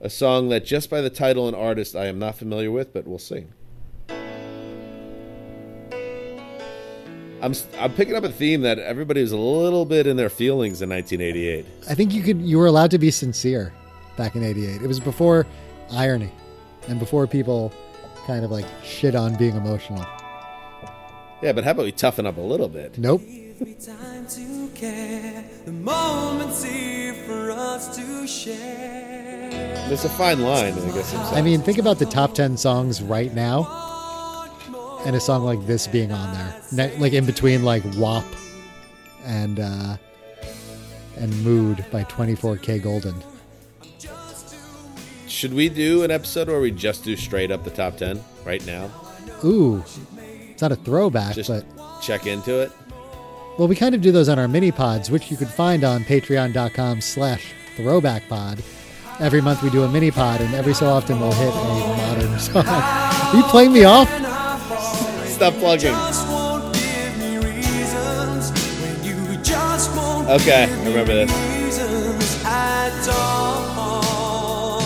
[0.00, 3.06] a song that just by the title and artist i am not familiar with but
[3.06, 3.52] we'll sing
[7.44, 10.30] I'm, s- I'm picking up a theme that everybody was a little bit in their
[10.30, 11.66] feelings in 1988.
[11.90, 13.70] I think you could you were allowed to be sincere
[14.16, 14.80] back in 88.
[14.80, 15.46] It was before
[15.92, 16.32] irony
[16.88, 17.70] and before people
[18.26, 20.06] kind of like shit on being emotional.
[21.42, 22.96] Yeah, but how about we toughen up a little bit?
[22.96, 23.20] Nope.
[23.20, 25.44] Give me time to care.
[25.66, 29.84] The moment's here for us to share.
[29.88, 31.14] There's a fine line, I guess.
[31.14, 33.83] I'm I mean, think about the top 10 songs right now
[35.06, 36.62] and a song like this being on there.
[36.72, 38.24] Ne- like in between like WAP
[39.24, 39.96] and uh
[41.16, 43.22] and Mood by 24kGoldn.
[45.28, 48.64] should we do an episode where we just do straight up the top 10 right
[48.66, 48.90] now?
[49.44, 49.82] Ooh.
[50.50, 51.64] It's not a throwback, Just but
[52.02, 52.72] check into it.
[53.58, 56.02] Well, we kind of do those on our mini pods, which you could find on
[56.04, 58.62] patreon.com slash throwback pod.
[59.20, 62.38] Every month we do a mini pod, and every so often we'll hit a modern
[62.40, 62.64] song.
[62.66, 64.08] Are you playing me off?
[65.34, 65.90] Stop plugging.
[65.90, 71.30] Just won't give me reasons when you just won't Okay, I remember this.
[71.64, 74.80] reasons at all.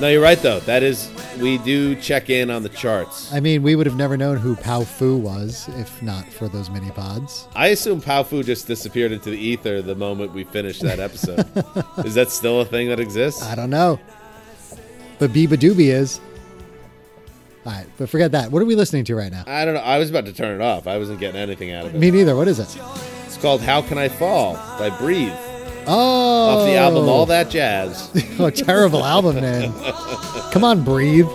[0.00, 0.60] No, you're right, though.
[0.60, 1.10] That is,
[1.40, 3.32] we do check in on the charts.
[3.32, 6.90] I mean, we would have never known who Powfu was if not for those mini
[6.92, 7.46] pods.
[7.56, 11.46] I assume Powfu just disappeared into the ether the moment we finished that episode.
[12.04, 13.42] is that still a thing that exists?
[13.42, 13.98] I don't know.
[15.18, 16.20] But Biba Doobie is.
[17.64, 18.50] All right, but forget that.
[18.50, 19.44] What are we listening to right now?
[19.46, 19.80] I don't know.
[19.80, 20.86] I was about to turn it off.
[20.88, 21.98] I wasn't getting anything out of it.
[21.98, 22.34] Me neither.
[22.34, 22.76] What is it?
[23.24, 25.32] It's called How Can I Fall by Breathe.
[25.86, 28.10] Oh, Off the album All That Jazz.
[28.40, 29.72] oh, terrible album name.
[30.52, 31.26] Come on, breathe.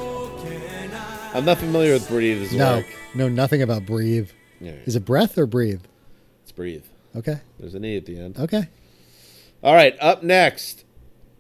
[1.34, 2.86] I'm not familiar with Breathe's No, work.
[3.14, 4.30] no, nothing about breathe.
[4.60, 5.82] Yeah, Is it breath or breathe?
[6.44, 6.84] it's Breathe.
[7.16, 8.38] Okay, There's an E at the end.
[8.40, 8.68] okay.
[9.64, 10.84] All right, up next.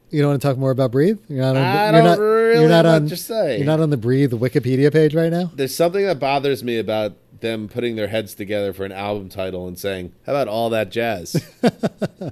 [0.09, 1.19] You don't want to talk more about breathe?
[1.27, 1.63] You're not on.
[1.63, 3.07] I you're don't not, really you're not on.
[3.07, 3.57] to say.
[3.57, 5.51] You're not on the breathe Wikipedia page right now.
[5.53, 9.67] There's something that bothers me about them putting their heads together for an album title
[9.67, 11.35] and saying, "How about all that jazz?"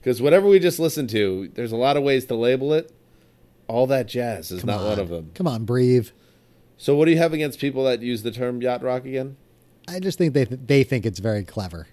[0.00, 2.90] Because whatever we just listened to, there's a lot of ways to label it.
[3.68, 4.86] All that jazz is Come not on.
[4.86, 5.30] one of them.
[5.34, 6.08] Come on, breathe.
[6.78, 9.36] So, what do you have against people that use the term yacht rock again?
[9.86, 11.86] I just think they they think it's very clever,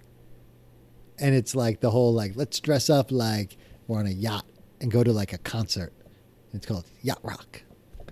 [1.20, 3.58] and it's like the whole like let's dress up like
[3.88, 4.46] we're on a yacht
[4.82, 5.94] and go to like a concert.
[6.54, 7.62] It's called yacht rock.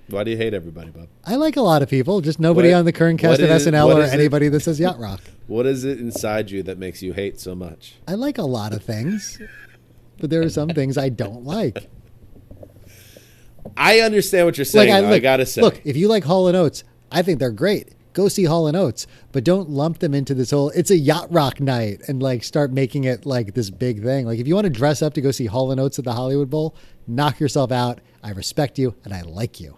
[0.07, 1.07] Why do you hate everybody, Bob?
[1.25, 3.65] I like a lot of people, just nobody What- on the current cast of is-
[3.65, 4.19] SNL or is it?
[4.19, 5.21] anybody that says yacht rock.
[5.47, 7.97] What is it inside you that makes you hate so much?
[8.07, 9.39] I like a lot of things.
[10.19, 11.87] but there are some things I don't like.
[13.77, 14.91] I understand what you're saying.
[14.91, 17.51] Like I, look, gotta say, look, if you like Hall and Oates, I think they're
[17.51, 17.89] great.
[18.15, 20.69] Go see Hall and Oates, but don't lump them into this whole.
[20.69, 24.25] It's a yacht rock night and like start making it like this big thing.
[24.25, 26.13] Like if you want to dress up to go see Hall and Oates at the
[26.13, 26.75] Hollywood Bowl,
[27.05, 27.99] knock yourself out.
[28.23, 29.77] I respect you and I like you.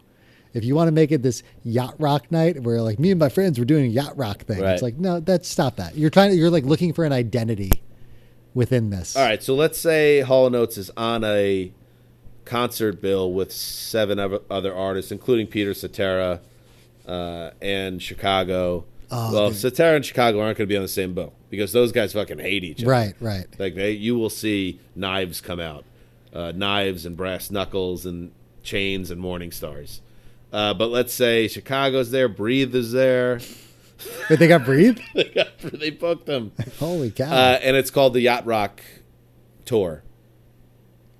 [0.54, 3.30] If you want to make it this yacht rock night where like me and my
[3.30, 4.74] friends were doing a yacht rock thing, Right.
[4.74, 5.98] it's like no, that's stop that.
[5.98, 6.36] You're trying to.
[6.38, 7.72] You're like looking for an identity
[8.54, 9.16] within this.
[9.18, 9.42] all right.
[9.44, 11.72] So let's say Hall and Oates is on a
[12.46, 14.20] concert bill with seven
[14.50, 16.40] other artists, including Peter Cetera
[17.08, 18.86] uh, and Chicago.
[19.10, 19.58] Oh, well, dude.
[19.58, 22.40] Cetera and Chicago aren't going to be on the same boat because those guys fucking
[22.40, 22.92] hate each other.
[22.92, 23.46] Right, right.
[23.58, 25.86] Like they, you will see knives come out,
[26.34, 28.32] uh, knives and brass knuckles and
[28.64, 30.02] chains and morning stars.
[30.52, 33.40] Uh, but let's say Chicago's there, Breathe is there.
[34.30, 35.00] But they got breathe.
[35.16, 37.32] they, got, they booked them, Holy cow!
[37.32, 38.82] uh, and it's called the Yacht Rock
[39.66, 40.04] Tour.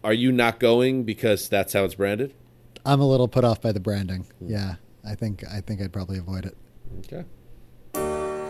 [0.04, 2.34] Are you not going because that's how it's branded?
[2.86, 4.28] I'm a little put off by the branding.
[4.40, 4.76] Yeah,
[5.08, 6.58] I think I think I'd probably avoid it.
[7.00, 7.24] Okay,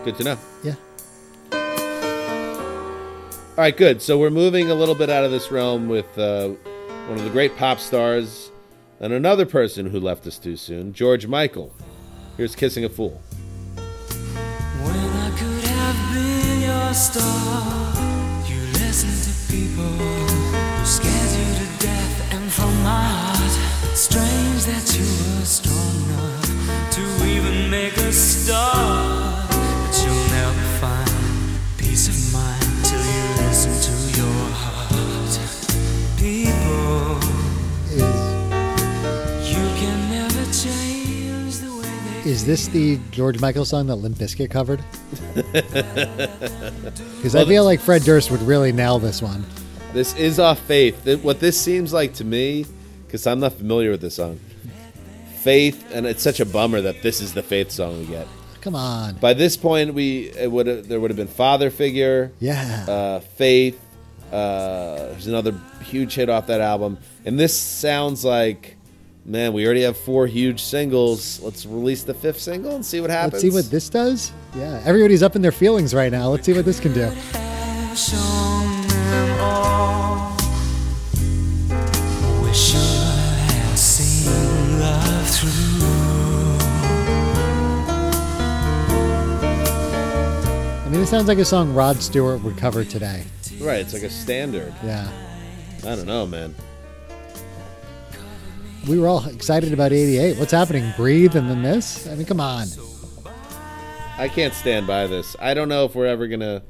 [0.04, 0.38] good to know.
[0.64, 0.74] Yeah.
[3.58, 4.02] All right, good.
[4.02, 6.48] So we're moving a little bit out of this realm with uh,
[7.08, 8.50] one of the great pop stars
[9.00, 11.74] and another person who left us too soon, George Michael.
[12.36, 13.20] Here's Kissing a Fool.
[13.76, 17.87] When I could have been your star,
[42.38, 44.80] is this the George Michael song that Limp Bizkit covered?
[47.16, 49.44] Because I feel like Fred Durst would really nail this one.
[49.92, 51.04] This is off Faith.
[51.24, 52.64] What this seems like to me,
[53.06, 54.38] because I'm not familiar with this song,
[55.40, 58.28] Faith, and it's such a bummer that this is the Faith song we get.
[58.60, 59.16] Come on.
[59.16, 62.84] By this point, we it would there would have been Father Figure, Yeah.
[62.88, 63.80] uh, Faith.
[64.30, 68.76] Uh, there's another huge hit off that album, and this sounds like,
[69.28, 71.40] man, we already have four huge singles.
[71.40, 73.34] Let's release the fifth single and see what happens.
[73.34, 74.32] Let's see what this does.
[74.56, 74.82] Yeah.
[74.84, 76.30] Everybody's up in their feelings right now.
[76.30, 77.02] Let's see what this can do.
[77.02, 80.36] have shown them all.
[82.42, 85.50] We should have seen love through.
[90.86, 93.24] I mean, it sounds like a song Rod Stewart would cover today.
[93.60, 94.72] Right, it's like a standard.
[94.82, 95.10] Yeah.
[95.80, 96.54] I don't know, man.
[98.88, 100.38] We were all excited about 88.
[100.38, 100.92] What's happening?
[100.96, 102.06] Breathe and then this?
[102.08, 102.68] I mean, come on.
[104.16, 105.36] I can't stand by this.
[105.38, 106.62] I don't know if we're ever gonna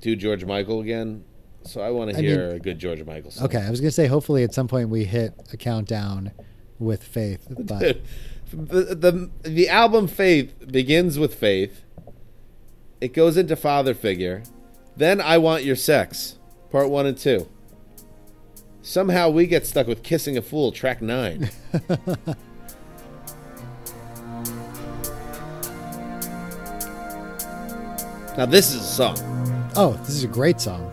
[0.00, 1.24] do George Michael again.
[1.64, 3.44] So I want to hear mean- a good George Michael song.
[3.46, 3.58] Okay.
[3.58, 6.32] I was going to say, hopefully at some point we hit a countdown
[6.78, 7.46] with Faith.
[8.52, 11.84] But the, the the album Faith begins with Faith.
[13.00, 14.42] It goes into Father Figure.
[14.96, 16.38] Then I Want Your Sex,
[16.70, 17.48] part one and two.
[18.84, 21.50] Somehow we get stuck with Kissing a Fool, track nine.
[28.36, 29.16] now this is a song.
[29.76, 30.90] oh, this is a great song.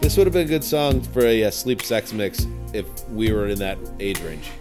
[0.00, 3.32] This would have been a good song for a, uh sleep sex mix if we
[3.32, 4.52] were in that age range.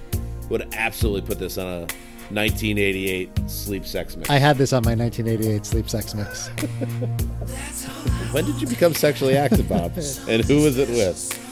[0.50, 1.88] Would absolutely put this on a
[2.32, 4.30] 1988 sleep sex mix.
[4.30, 6.48] I had this on my 1988 Sleep Sex Mix.
[8.32, 9.92] when did you become sexually active, Bob?
[10.30, 11.45] and who was it with?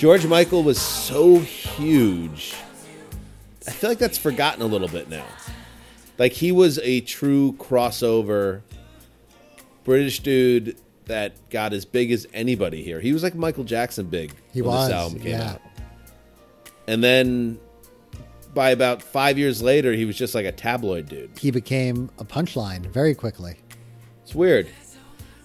[0.00, 2.54] George Michael was so huge.
[3.68, 5.26] I feel like that's forgotten a little bit now.
[6.16, 8.62] Like he was a true crossover
[9.84, 12.98] British dude that got as big as anybody here.
[12.98, 15.50] He was like Michael Jackson big He when was, this album came yeah.
[15.50, 15.60] out.
[16.86, 17.60] And then
[18.54, 21.38] by about five years later, he was just like a tabloid dude.
[21.38, 23.58] He became a punchline very quickly.
[24.22, 24.66] It's weird.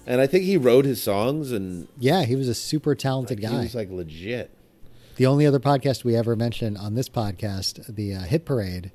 [0.06, 3.46] And I think he wrote his songs and Yeah, he was a super talented he
[3.46, 3.52] guy.
[3.52, 4.52] He was like legit.
[5.16, 8.92] The only other podcast we ever mentioned on this podcast, the uh, Hit Parade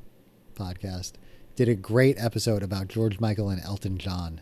[0.55, 1.13] podcast,
[1.57, 4.41] did a great episode about George Michael and Elton John.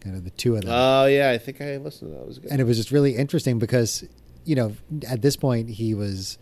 [0.00, 0.72] Kind of the two of them.
[0.74, 2.22] Oh yeah, I think I listened to that.
[2.22, 2.50] It was good.
[2.50, 4.04] and it was just really interesting because,
[4.44, 4.76] you know,
[5.08, 6.38] at this point he was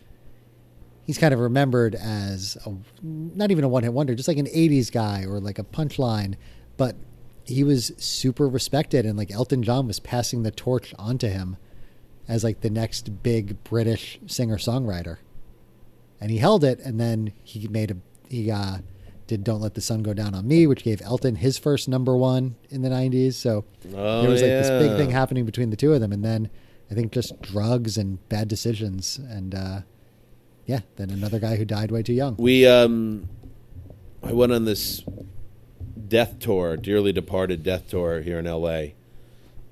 [1.05, 4.47] he's kind of remembered as a, not even a one hit wonder, just like an
[4.47, 6.35] 80s guy or like a punchline,
[6.77, 6.97] but
[7.45, 11.57] he was super respected and like Elton John was passing the torch onto him
[12.27, 15.19] as like the next big British singer-songwriter.
[16.21, 17.97] And he held it and then he made a
[18.29, 18.79] he uh
[19.27, 22.15] did Don't Let the Sun Go Down on Me, which gave Elton his first number
[22.15, 23.35] 1 in the 90s.
[23.35, 23.65] So
[23.95, 26.51] Oh, there was like this big thing happening between the two of them and then
[26.91, 29.81] I think just drugs and bad decisions and uh
[30.67, 32.37] yeah, then another guy who died way too young.
[32.39, 33.29] We um,
[34.23, 35.03] I went on this
[36.07, 38.95] death tour, dearly departed death tour here in L.A.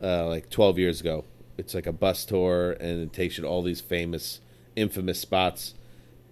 [0.03, 1.25] Uh, like 12 years ago.
[1.59, 4.41] It's like a bus tour, and it takes you to all these famous,
[4.75, 5.75] infamous spots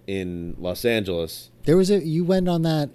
[0.07, 1.51] in Los Angeles.
[1.65, 2.91] There was a you went on that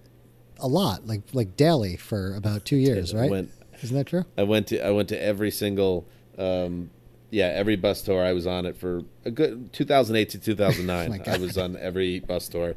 [0.59, 3.31] a lot, like like daily for about two years, I right?
[3.31, 3.51] went-
[3.83, 4.25] Isn't that true?
[4.37, 6.05] I went to I went to every single,
[6.37, 6.89] um,
[7.29, 8.25] yeah, every bus tour.
[8.25, 11.21] I was on it for a good 2008 to 2009.
[11.27, 12.73] I was on every bus tour,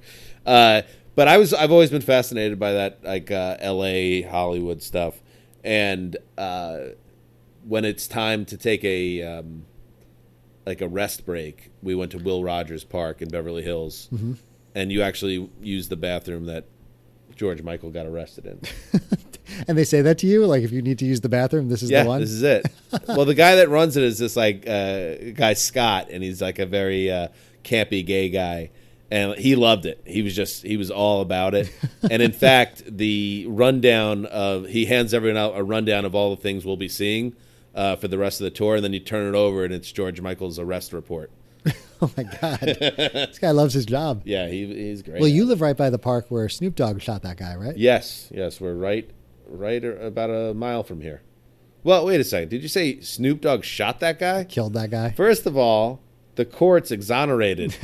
[0.46, 0.82] uh,
[1.18, 4.22] but I was I've always been fascinated by that like uh, L.A.
[4.22, 5.20] Hollywood stuff,
[5.64, 6.78] and uh,
[7.66, 9.64] when it's time to take a um,
[10.64, 14.34] like a rest break, we went to Will Rogers Park in Beverly Hills, Mm-hmm.
[14.76, 16.66] and you actually used the bathroom that
[17.34, 18.60] George Michael got arrested in.
[19.66, 21.82] And they say that to you, like if you need to use the bathroom, this
[21.82, 22.20] is yeah, the one.
[22.20, 22.66] this is it.
[23.08, 26.58] well, the guy that runs it is this like uh, guy Scott, and he's like
[26.60, 27.28] a very uh,
[27.64, 28.70] campy gay guy,
[29.10, 30.02] and he loved it.
[30.06, 31.72] He was just he was all about it.
[32.10, 36.42] and in fact, the rundown of he hands everyone out a rundown of all the
[36.42, 37.34] things we'll be seeing
[37.74, 39.90] uh, for the rest of the tour, and then you turn it over, and it's
[39.90, 41.30] George Michael's arrest report.
[42.02, 44.22] oh my god, this guy loves his job.
[44.24, 45.20] Yeah, he, he's great.
[45.20, 47.76] Well, you live right by the park where Snoop Dogg shot that guy, right?
[47.76, 49.10] Yes, yes, we're right,
[49.46, 51.22] right about a mile from here.
[51.82, 52.50] Well, wait a second.
[52.50, 54.44] Did you say Snoop Dogg shot that guy?
[54.44, 55.10] Killed that guy.
[55.12, 56.00] First of all,
[56.38, 57.76] the courts exonerated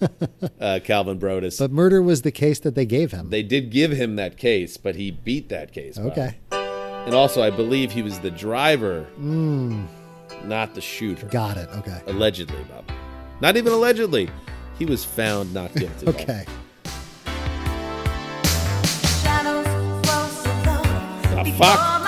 [0.60, 1.58] uh, Calvin Broadus.
[1.58, 3.30] But murder was the case that they gave him.
[3.30, 5.98] they did give him that case, but he beat that case.
[5.98, 6.12] Bob.
[6.12, 11.26] okay, And also, I believe he was the driver, not the shooter.
[11.26, 11.68] got it.
[11.78, 12.88] Okay, Allegedly, Bob.
[13.40, 14.30] Not even allegedly.
[14.78, 16.06] He was found not guilty.
[16.06, 16.14] Bob.
[16.14, 16.44] okay.
[21.42, 22.05] The fuck?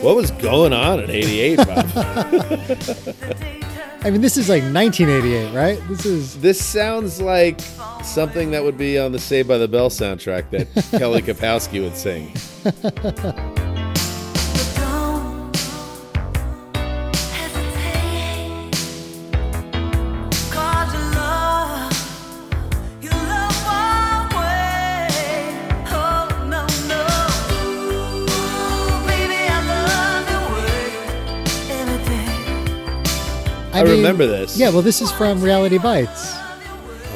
[0.00, 1.86] What was going on in '88, Bob?
[4.02, 5.78] I mean, this is like 1988, right?
[5.88, 7.60] This is this sounds like
[8.02, 11.96] something that would be on the Saved by the Bell soundtrack that Kelly Kapowski would
[11.96, 12.32] sing.
[33.88, 34.58] I remember this.
[34.58, 36.34] Yeah, well, this is from Reality Bites.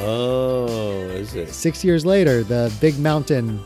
[0.01, 0.65] Oh,
[1.13, 1.49] is it?
[1.49, 3.63] Six years later, the Big Mountain.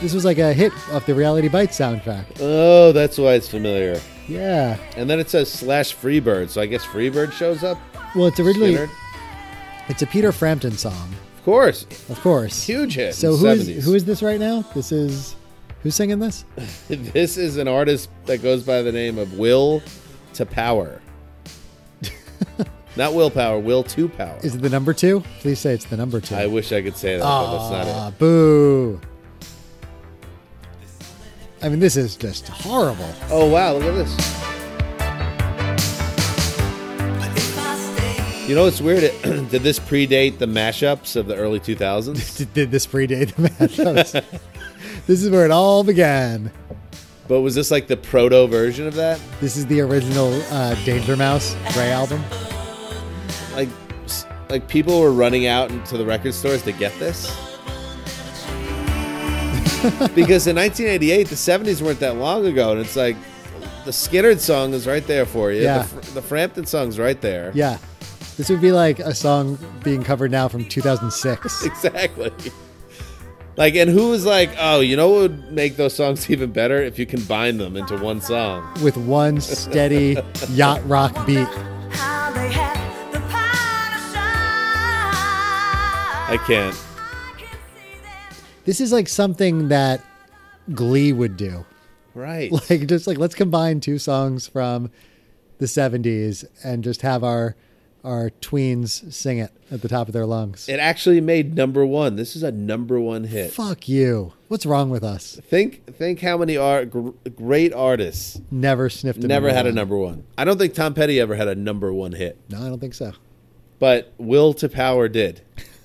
[0.00, 2.24] This was like a hit off the Reality Bites soundtrack.
[2.40, 4.00] Oh, that's why it's familiar.
[4.28, 4.76] Yeah.
[4.96, 7.78] And then it says slash Freebird, so I guess Freebird shows up.
[8.14, 8.90] Well, it's originally Skynyrd?
[9.88, 12.62] it's a Peter Frampton song, Of course, of course.
[12.62, 13.14] huge hit.
[13.14, 13.82] So who is 70s.
[13.84, 14.62] who is this right now?
[14.74, 15.36] This is
[15.82, 16.44] who's singing this?
[16.88, 19.82] This is an artist that goes by the name of Will
[20.34, 21.00] to Power.
[22.96, 24.38] Not willpower, will to power.
[24.42, 25.22] Is it the number two?
[25.40, 26.34] Please say it's the number two.
[26.34, 28.18] I wish I could say that, but that's not Ah, it.
[28.18, 28.98] boo.
[31.62, 33.08] I mean, this is just horrible.
[33.30, 34.16] Oh wow, look at this.
[38.48, 39.00] You know what's weird?
[39.50, 42.36] Did this predate the mashups of the early 2000s?
[42.38, 44.24] Did, did this predate the matchups?
[45.08, 46.52] this is where it all began.
[47.28, 49.20] But was this like the proto version of that?
[49.40, 52.22] This is the original uh, Danger Mouse Gray album.
[53.54, 53.68] Like,
[54.48, 57.26] like people were running out into the record stores to get this?
[60.14, 63.16] because in 1988, the 70s weren't that long ago, and it's like
[63.84, 65.62] the Skynyrd song is right there for you.
[65.62, 65.82] Yeah.
[65.82, 67.52] The, the Frampton song's right there.
[67.54, 67.78] Yeah.
[68.36, 71.62] This would be like a song being covered now from 2006.
[71.66, 72.32] Exactly.
[73.56, 76.98] Like, and who's like, oh, you know what would make those songs even better if
[76.98, 78.70] you combine them into one song?
[78.82, 80.18] With one steady
[80.50, 81.48] yacht rock beat.
[81.90, 84.22] How they have the power to shine.
[86.28, 86.74] I can't.
[86.76, 88.12] I can see them.
[88.66, 90.02] This is like something that
[90.74, 91.64] Glee would do.
[92.14, 92.52] Right.
[92.70, 94.90] Like just like let's combine two songs from
[95.58, 97.56] the 70s and just have our
[98.06, 100.68] our tweens sing it at the top of their lungs.
[100.68, 102.14] It actually made number one.
[102.16, 103.52] This is a number one hit.
[103.52, 104.32] Fuck you.
[104.48, 105.40] What's wrong with us?
[105.42, 106.54] Think think how many
[106.86, 109.74] gr- great artists Never sniffed a never number had a one.
[109.74, 110.24] number one.
[110.38, 112.94] I don't think Tom Petty ever had a number one hit, No, I don't think
[112.94, 113.12] so.
[113.80, 115.40] but Will to Power did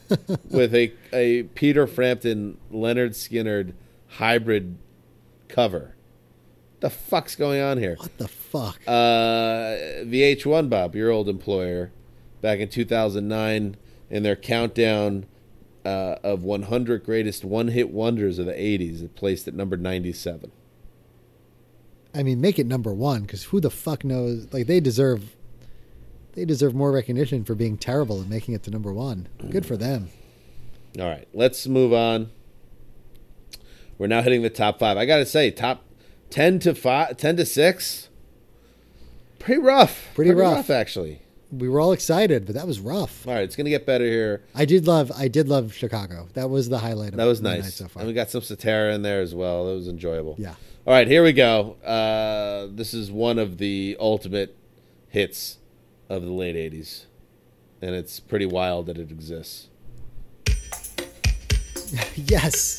[0.52, 3.74] with a a Peter Frampton Lynyrd Skynyrd
[4.08, 4.78] hybrid
[5.48, 5.96] cover.
[6.82, 7.96] The fuck's going on here?
[7.98, 8.80] What the fuck?
[8.88, 11.92] uh, VH1, Bob, your old employer,
[12.42, 13.78] back in 2009,
[14.10, 15.26] in their countdown
[15.86, 20.52] uh, of 100 greatest one-hit wonders of the 80s, it placed at number 97.
[22.14, 24.52] I mean, make it number one because who the fuck knows?
[24.52, 25.36] Like they deserve,
[26.34, 29.30] they deserve more recognition for being terrible and making it to number one.
[29.50, 30.10] Good for them.
[31.00, 32.32] All right, let's move on.
[33.98, 34.98] We're now hitting the top five.
[34.98, 35.86] I got to say, top
[36.32, 38.10] 10 to five, 10 to six,
[39.40, 40.10] pretty rough.
[40.14, 40.70] Pretty rough.
[40.70, 41.22] actually.
[41.52, 43.28] We were all excited, but that was rough.
[43.28, 44.44] All right, it's gonna get better here.
[44.56, 46.30] I did love, I did love Chicago.
[46.34, 47.10] That was the highlight.
[47.10, 47.76] Of That was nice.
[47.76, 48.02] so far.
[48.02, 49.66] And we got some Cetera in there as well.
[49.66, 50.36] That was enjoyable.
[50.38, 50.56] Yeah.
[50.88, 51.74] All right, here we go.
[51.84, 54.58] Uh, this is one of the ultimate
[55.10, 55.58] hits
[56.10, 57.06] of the late 80s.
[57.82, 59.68] And it's pretty wild that it exists.
[62.16, 62.78] yes.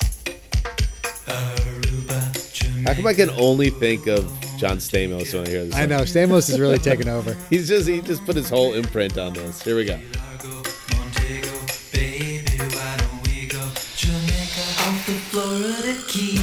[2.85, 4.25] How come I can only think of
[4.63, 5.75] John Stamos when I hear this?
[5.75, 5.89] I song?
[5.89, 6.01] know.
[6.03, 7.37] Stamos is really taking over.
[7.51, 9.61] He's just he just put his whole imprint on this.
[9.61, 9.97] Here we go.
[9.97, 11.51] Montego,
[11.93, 13.59] baby, why don't we go
[13.97, 16.41] Jamaica off the Florida Keys?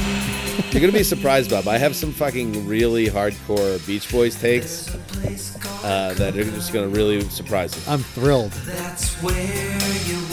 [0.70, 1.66] You're gonna be surprised, Bob.
[1.66, 4.94] I have some fucking really hardcore Beach Boys takes
[5.82, 7.90] uh, that are just gonna really surprise you.
[7.90, 8.52] I'm thrilled.
[8.52, 10.29] That's where you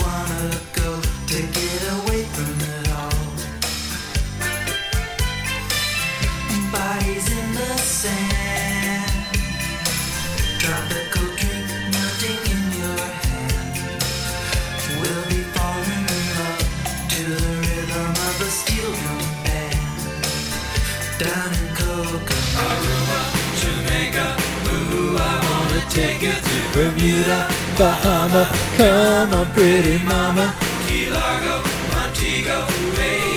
[25.98, 28.46] take you to Bermuda, Bahama,
[28.78, 30.54] come on, pretty mama.
[30.88, 32.68] Key Largo, Montego.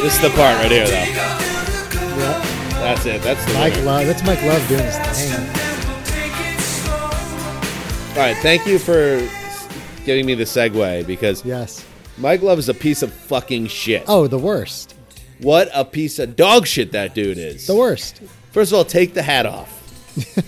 [0.02, 0.92] This is the part right here, though.
[0.92, 2.46] Yeah.
[2.80, 3.22] That's it.
[3.22, 3.86] That's the Mike winner.
[3.86, 4.06] Love.
[4.06, 5.46] That's Mike Love doing his thing.
[8.10, 9.26] All right, thank you for
[10.04, 11.86] giving me the segue because Yes.
[12.18, 14.04] Mike Love is a piece of fucking shit.
[14.06, 14.94] Oh, the worst.
[15.38, 17.66] What a piece of dog shit that dude is.
[17.66, 18.20] The worst.
[18.52, 19.79] First of all, take the hat off.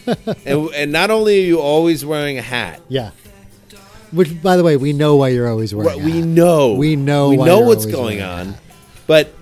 [0.46, 3.10] and, and not only are you always wearing a hat, Yeah.
[4.10, 5.96] Which, by the way, we know why you're always wearing.
[5.98, 6.24] Right, we a hat.
[6.26, 6.74] know.
[6.74, 8.54] We know We why know you're what's always going wearing a on.
[9.06, 9.34] But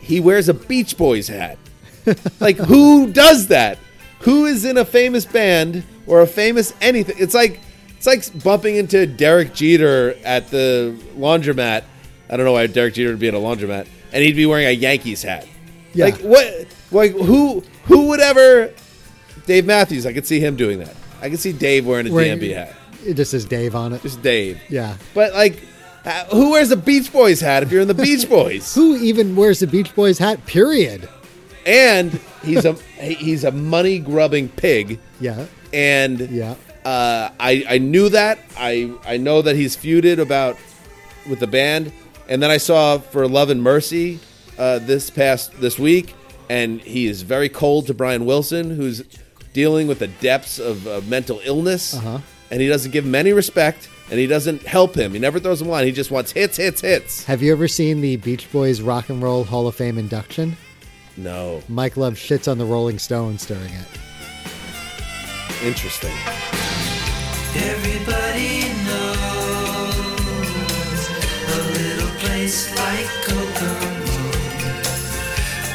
[0.00, 1.58] he wears a Beach Boys hat.
[2.40, 3.78] like who does that?
[4.20, 7.16] Who is in a famous band or a famous anything?
[7.18, 7.60] It's like
[7.96, 11.84] it's like bumping into Derek Jeter at the laundromat.
[12.30, 14.66] I don't know why Derek Jeter would be at a laundromat and he'd be wearing
[14.66, 15.46] a Yankees hat.
[15.94, 16.06] Yeah.
[16.06, 16.66] Like what?
[16.90, 17.62] Like who?
[17.84, 18.72] Who would ever?
[19.46, 20.06] Dave Matthews.
[20.06, 20.94] I could see him doing that.
[21.20, 22.74] I could see Dave wearing a Wearing- DMB hat.
[23.04, 24.02] It just says Dave on it.
[24.02, 24.60] Just Dave.
[24.68, 24.96] Yeah.
[25.12, 25.60] But like,
[26.04, 28.74] uh, who wears a Beach Boys hat if you're in the Beach Boys?
[28.76, 30.44] Who even wears a Beach Boys hat?
[30.46, 31.08] Period.
[31.66, 34.98] and he's a he's a money grubbing pig.
[35.20, 35.46] Yeah.
[35.72, 36.54] And Yeah.
[36.84, 38.38] uh, I I knew that.
[38.56, 40.56] I I know that he's feuded about
[41.28, 41.92] with the band.
[42.28, 44.18] And then I saw for Love and Mercy
[44.58, 46.14] uh, this past this week,
[46.48, 49.02] and he is very cold to Brian Wilson, who's
[49.52, 51.94] dealing with the depths of uh, mental illness.
[51.94, 52.18] Uh-huh.
[52.50, 55.12] And he doesn't give him any respect, and he doesn't help him.
[55.14, 55.86] He never throws him a line.
[55.86, 57.24] He just wants hits, hits, hits.
[57.24, 60.56] Have you ever seen the Beach Boys Rock and Roll Hall of Fame induction?
[61.16, 63.86] No, Mike Love shits on the Rolling Stones during it.
[65.64, 66.12] interesting.
[67.54, 71.08] Everybody knows
[71.48, 74.32] a little place like Kokomo.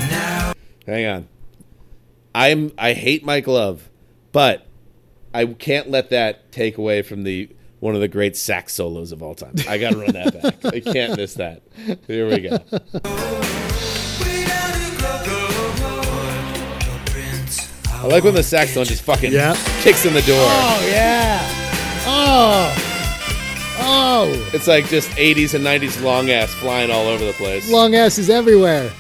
[0.10, 0.54] Now
[0.86, 1.28] Hang on.
[2.38, 3.90] I'm I hate Mike Love,
[4.32, 4.68] but
[5.34, 9.24] I can't let that take away from the one of the great sax solos of
[9.24, 9.56] all time.
[9.68, 10.66] I got to run that back.
[10.74, 11.64] I can't miss that.
[12.06, 12.50] Here we go.
[12.50, 12.60] way
[14.46, 16.02] down in Kokomo,
[17.08, 17.70] Prince.
[17.92, 19.56] I like when the saxophone just fucking Yeah.
[19.82, 20.38] kicks in the door.
[20.40, 21.40] Oh yeah.
[22.06, 22.84] Oh.
[23.80, 27.70] Oh, It's like just 80s and 90s long ass flying all over the place.
[27.72, 28.92] long ass is everywhere.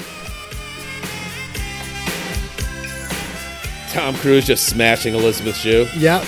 [3.98, 5.88] Tom Cruise just smashing Elizabeth Shue.
[5.98, 6.24] Yep.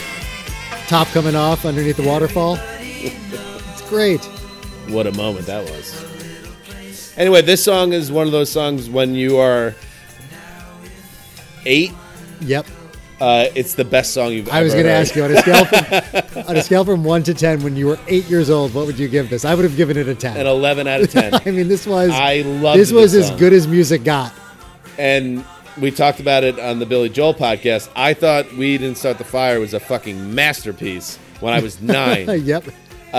[0.87, 2.57] Top coming off underneath the waterfall.
[2.79, 4.25] It's great.
[4.87, 7.13] What a moment that was.
[7.15, 9.75] Anyway, this song is one of those songs when you are
[11.67, 11.91] eight.
[12.41, 12.65] Yep.
[13.21, 15.37] Uh, it's the best song you've ever I was going to ask you on a
[15.37, 17.61] scale from, on a scale from one to ten.
[17.61, 19.45] When you were eight years old, what would you give this?
[19.45, 20.37] I would have given it a ten.
[20.37, 21.35] An 11 out of 10.
[21.45, 24.33] I mean, this was I love this was this as good as music got.
[24.97, 25.45] and
[25.79, 27.89] we talked about it on the Billy Joel podcast.
[27.95, 32.27] I thought We Didn't Start the Fire was a fucking masterpiece when I was nine.
[32.45, 32.65] yep.
[33.13, 33.15] uh,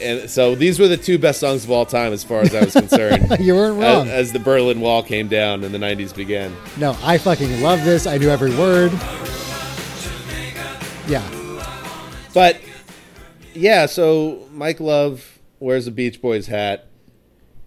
[0.00, 2.64] and so these were the two best songs of all time as far as I
[2.64, 3.30] was concerned.
[3.40, 4.08] You weren't as, wrong.
[4.08, 6.54] as the Berlin Wall came down and the 90s began.
[6.78, 8.06] No, I fucking love this.
[8.06, 8.92] I knew every word.
[11.08, 11.26] Yeah.
[12.34, 12.60] But
[13.54, 16.86] yeah, so Mike Love wears a Beach Boys hat,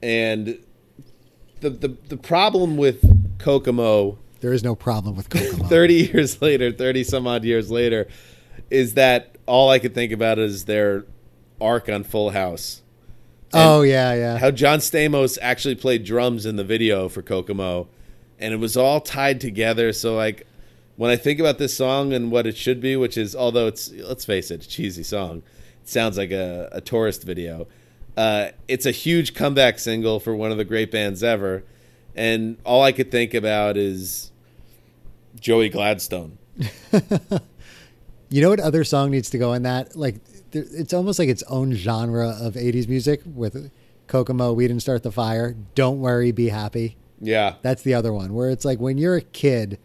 [0.01, 0.57] and
[1.61, 3.03] the the the problem with
[3.38, 5.65] Kokomo There is no problem with Kokomo.
[5.69, 8.07] 30 years later, 30 some odd years later,
[8.69, 11.05] is that all I could think about is their
[11.61, 12.81] arc on Full House.
[13.53, 14.38] oh yeah, yeah.
[14.38, 17.88] How John Stamos actually played drums in the video for Kokomo,
[18.39, 19.93] and it was all tied together.
[19.93, 20.45] So, like,
[20.97, 23.91] when I think about this song and what it should be, which is, although it's,
[23.91, 25.43] let's face it, a cheesy song,
[25.81, 27.67] it sounds like a, a tourist video.
[28.17, 31.63] Uh, it's a huge comeback single for one of the great bands ever.
[32.16, 34.32] And all I could think about is
[35.39, 36.38] Joey Gladstone.
[38.30, 39.95] You know what other song needs to go in that?
[39.95, 40.16] Like,
[40.51, 43.72] there, it's almost like its own genre of '80s music with
[44.07, 44.53] Kokomo.
[44.53, 45.55] We didn't start the fire.
[45.76, 46.97] Don't worry, be happy.
[47.22, 47.55] Yeah.
[47.61, 49.80] That's the other one where it's like when you're a kid,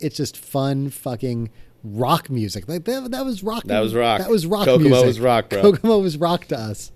[0.00, 1.50] it's just fun fucking
[1.82, 2.68] rock music.
[2.68, 3.64] Like that, that was rock.
[3.64, 4.20] That was rock.
[4.20, 4.66] That was rock.
[4.66, 5.06] Kokomo music.
[5.06, 5.62] was rock, bro.
[5.62, 6.92] Kokomo was rock to us.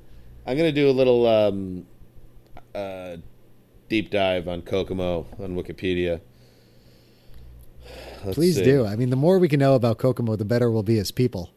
[0.47, 1.87] I'm gonna do a little um,
[2.75, 3.17] uh,
[3.89, 6.21] deep dive on Kokomo on Wikipedia.
[8.25, 8.65] Let's Please see.
[8.65, 8.85] do.
[8.85, 11.51] I mean, the more we can know about Kokomo, the better we'll be as people.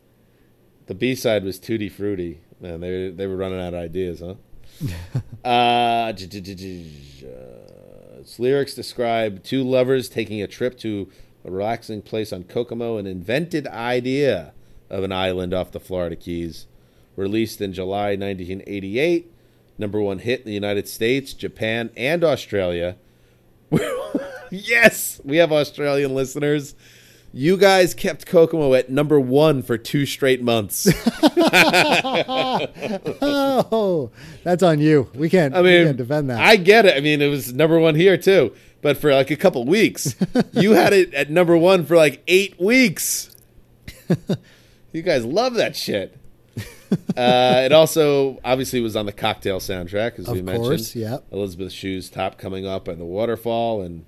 [0.86, 2.42] The B side was Tutti Frutti.
[2.60, 4.36] Man, they they were running out of ideas, huh?
[5.48, 11.10] uh, j- j- j- j- uh, its lyrics describe two lovers taking a trip to
[11.46, 14.54] a relaxing place on Kokomo, an invented idea
[14.90, 16.68] of an island off the Florida Keys.
[17.16, 19.30] Released in July 1988,
[19.80, 22.98] number one hit in the United States, Japan, and Australia.
[24.52, 26.76] yes, we have Australian listeners.
[27.32, 30.88] You guys kept Kokomo at number one for two straight months.
[33.22, 34.12] Oh,
[34.44, 35.10] that's on you.
[35.14, 35.56] We can't.
[35.56, 36.40] I mean, can't defend that.
[36.40, 36.96] I get it.
[36.96, 40.16] I mean, it was number one here too, but for like a couple weeks,
[40.54, 43.36] you had it at number one for like eight weeks.
[44.92, 46.18] you guys love that shit.
[47.16, 50.66] Uh, it also obviously was on the cocktail soundtrack, as we Of mentioned.
[50.66, 51.24] course, yep.
[51.32, 54.06] Elizabeth Shue's top coming up at the waterfall, and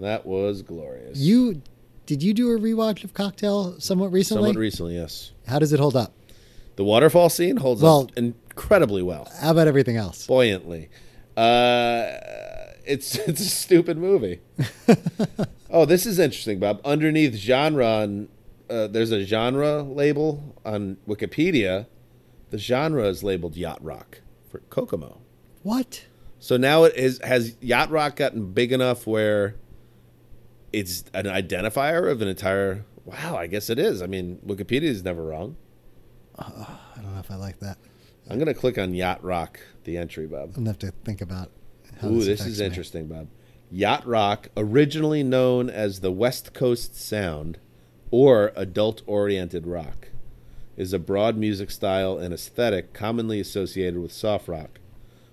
[0.00, 1.18] that was glorious.
[1.18, 1.62] you
[2.04, 4.48] did you do a rewatch of Cocktail somewhat recently?
[4.48, 5.30] somewhat recently, yes.
[5.46, 6.12] How does it hold up?
[6.76, 9.30] The waterfall scene holds Well- up incredibly well.
[9.40, 10.26] How about everything else?
[10.26, 10.88] buoyantly.
[11.36, 12.06] Uh,
[12.84, 14.40] it's it's a stupid movie.
[15.70, 16.80] oh, this is interesting, Bob.
[16.84, 18.28] Underneath genre, on,
[18.68, 21.86] uh, there's a genre label on Wikipedia.
[22.52, 25.22] The genre is labeled yacht rock for Kokomo.
[25.62, 26.04] What?
[26.38, 29.54] So now it is has yacht rock gotten big enough where
[30.70, 32.84] it's an identifier of an entire.
[33.06, 34.02] Wow, I guess it is.
[34.02, 35.56] I mean, Wikipedia is never wrong.
[36.38, 37.78] Uh, I don't know if I like that.
[38.28, 40.50] I'm gonna click on yacht rock, the entry, Bob.
[40.50, 41.50] I'm gonna have to think about.
[42.02, 42.66] How Ooh, this, this is me.
[42.66, 43.28] interesting, Bob.
[43.70, 47.58] Yacht rock, originally known as the West Coast Sound
[48.10, 50.08] or adult oriented rock,
[50.76, 54.80] is a broad music style and aesthetic commonly associated with soft rock,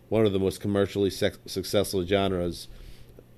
[0.09, 2.67] one of the most commercially sec- successful genres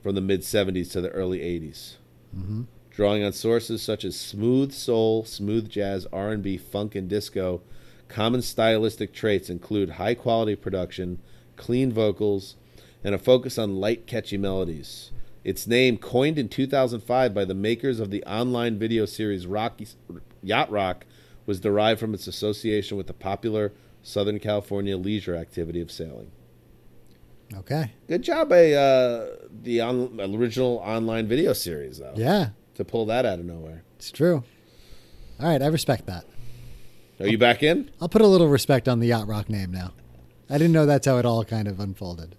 [0.01, 1.95] from the mid 70s to the early 80s.
[2.35, 2.63] Mm-hmm.
[2.89, 7.61] Drawing on sources such as smooth soul, smooth jazz, R&B, funk, and disco,
[8.07, 11.19] common stylistic traits include high quality production,
[11.55, 12.55] clean vocals,
[13.03, 15.11] and a focus on light, catchy melodies.
[15.43, 19.87] Its name, coined in 2005 by the makers of the online video series Rocky,
[20.43, 21.05] Yacht Rock,
[21.51, 26.31] was derived from its association with the popular Southern California leisure activity of sailing.
[27.53, 27.91] Okay.
[28.07, 33.25] Good job by uh, the on, original online video series, though, Yeah, to pull that
[33.25, 33.83] out of nowhere.
[33.97, 34.45] it's true.
[35.41, 36.23] All right, I respect that.
[37.19, 37.91] Are you back in?
[37.99, 39.91] I'll put a little respect on the yacht rock name now.
[40.49, 42.37] I didn't know that's how it all kind of unfolded.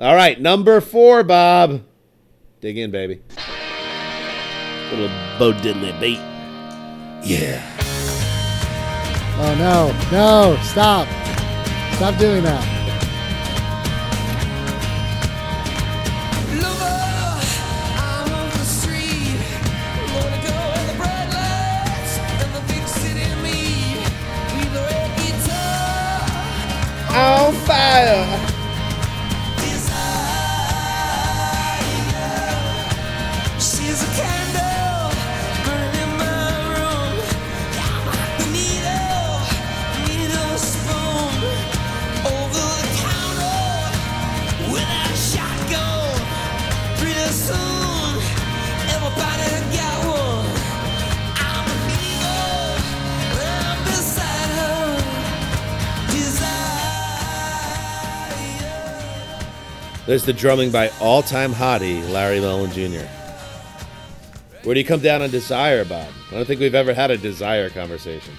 [0.00, 1.82] All right, number four, Bob.
[2.62, 3.20] Dig in, baby.
[4.90, 6.18] Little Bo Diddley beat.
[7.30, 7.79] Yeah.
[9.42, 11.08] Oh no, no, stop.
[11.94, 12.62] Stop doing that.
[16.60, 17.40] Lover,
[17.96, 18.64] I'm on the
[60.10, 63.06] There's the drumming by all-time hottie Larry Mullen Jr.
[64.64, 66.08] Where do you come down on desire, Bob?
[66.30, 68.34] I don't think we've ever had a desire conversation.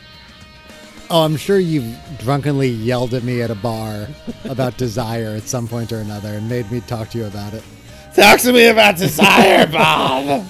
[1.10, 4.10] Oh, I'm sure you've drunkenly yelled at me at a bar
[4.44, 7.64] about desire at some point or another and made me talk to you about it.
[8.18, 10.46] Talk to me about desire, Bob.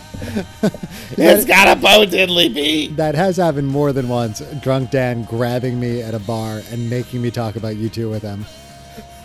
[1.12, 2.96] it's got a Diddley beat.
[2.96, 4.40] That has happened more than once.
[4.64, 8.44] Drunk Dan grabbing me at a bar and making me talk about U2 with him.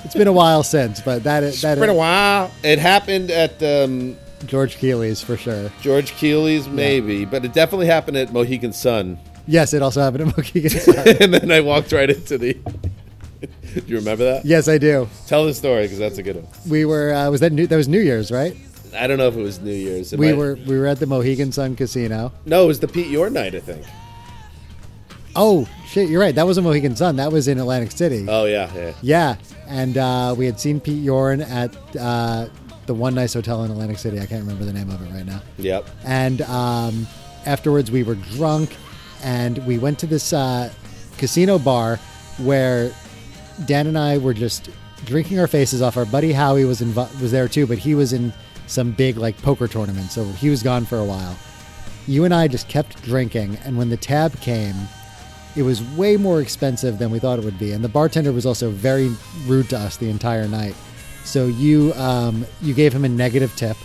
[0.05, 2.51] It's been a while since, but that is that It's been a while.
[2.63, 4.17] It happened at um,
[4.47, 5.71] George Keeley's for sure.
[5.81, 9.19] George Keeley's, maybe, but it definitely happened at Mohegan Sun.
[9.49, 11.05] Yes, it also happened at Mohegan Sun.
[11.21, 12.55] and then I walked right into the.
[13.43, 14.45] do you remember that?
[14.45, 15.09] yes, I do.
[15.27, 16.47] Tell the story because that's a good one.
[16.69, 18.57] We were uh, was that new, that was New Year's, right?
[18.97, 20.13] I don't know if it was New Year's.
[20.13, 22.33] It We might- were we were at the Mohegan Sun Casino.
[22.47, 23.85] No, it was the Pete Yorn night, I think.
[25.37, 26.35] Oh shit, you're right.
[26.35, 27.17] That was a Mohegan Sun.
[27.17, 28.27] That was in Atlantic City.
[28.29, 28.93] Oh yeah, yeah.
[29.03, 29.37] Yeah,
[29.69, 32.49] and uh, we had seen Pete Yorn at uh,
[32.87, 34.19] the one nice hotel in Atlantic City.
[34.19, 35.43] I can't remember the name of it right now.
[35.59, 35.89] Yep.
[36.05, 37.07] And um,
[37.45, 38.77] afterwards, we were drunk,
[39.23, 40.73] and we went to this uh,
[41.19, 41.97] casino bar
[42.39, 42.93] where
[43.67, 44.71] Dan and I were just
[45.05, 45.97] drinking our faces off.
[45.97, 48.33] Our buddy Howie was inv- was there too, but he was in
[48.67, 51.37] some big like poker tournament, so he was gone for a while.
[52.07, 54.75] You and I just kept drinking, and when the tab came,
[55.57, 58.45] it was way more expensive than we thought it would be, and the bartender was
[58.45, 59.11] also very
[59.47, 60.75] rude to us the entire night.
[61.25, 63.77] So you um, you gave him a negative tip,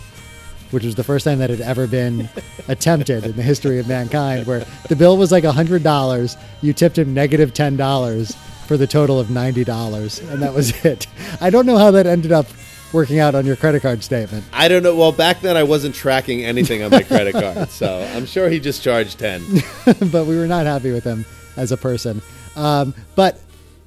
[0.70, 2.28] which was the first time that had ever been
[2.68, 6.36] attempted in the history of mankind, where the bill was like hundred dollars.
[6.60, 10.70] You tipped him negative ten dollars for the total of ninety dollars, and that was
[10.84, 11.06] it.
[11.40, 12.46] I don't know how that ended up
[12.92, 14.94] working out on your credit card statement, I don't know.
[14.94, 18.60] Well, back then I wasn't tracking anything on my credit card, so I'm sure he
[18.60, 19.42] just charged ten.
[20.12, 21.24] but we were not happy with him
[21.56, 22.22] as a person.
[22.56, 23.40] Um, but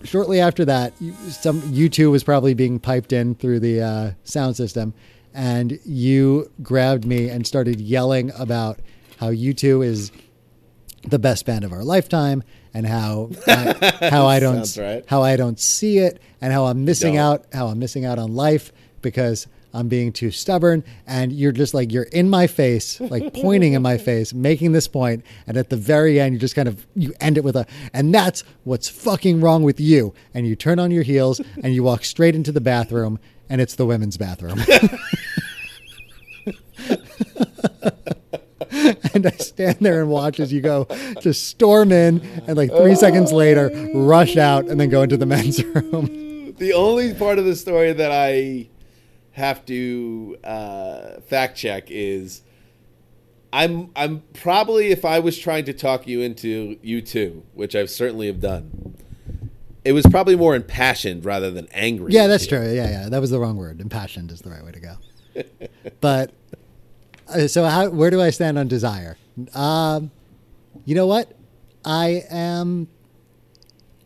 [0.03, 4.55] shortly after that, you, some U2 was probably being piped in through the uh, sound
[4.55, 4.93] system,
[5.33, 8.79] and you grabbed me and started yelling about
[9.19, 10.11] how U2 is
[11.03, 12.43] the best band of our lifetime,
[12.73, 15.03] and how I, how I don't right.
[15.07, 17.23] how I don't see it, and how I'm missing Don't.
[17.23, 20.83] out how I'm missing out on life because I'm being too stubborn.
[21.05, 24.87] And you're just like you're in my face, like pointing in my face, making this
[24.87, 27.67] point, and at the very end, you just kind of you end it with a,
[27.93, 30.13] and that's what's fucking wrong with you.
[30.33, 33.19] And you turn on your heels and you walk straight into the bathroom,
[33.49, 34.59] and it's the women's bathroom.
[39.13, 40.87] and I stand there and watch as you go
[41.19, 45.25] just storm in, and like three seconds later, rush out, and then go into the
[45.25, 46.55] men's room.
[46.57, 48.69] the only part of the story that I
[49.35, 52.41] have to uh, fact check is
[53.51, 58.27] I'm I'm probably if I was trying to talk you into U2, which I've certainly
[58.27, 58.95] have done.
[59.83, 62.11] It was probably more impassioned rather than angry.
[62.11, 62.63] Yeah, that's true.
[62.63, 63.81] Yeah, yeah, that was the wrong word.
[63.81, 64.95] Impassioned is the right way to go.
[66.01, 66.31] but
[67.27, 69.17] uh, so, how where do I stand on desire?
[69.53, 70.11] Um,
[70.85, 71.31] you know what?
[71.83, 72.87] I am.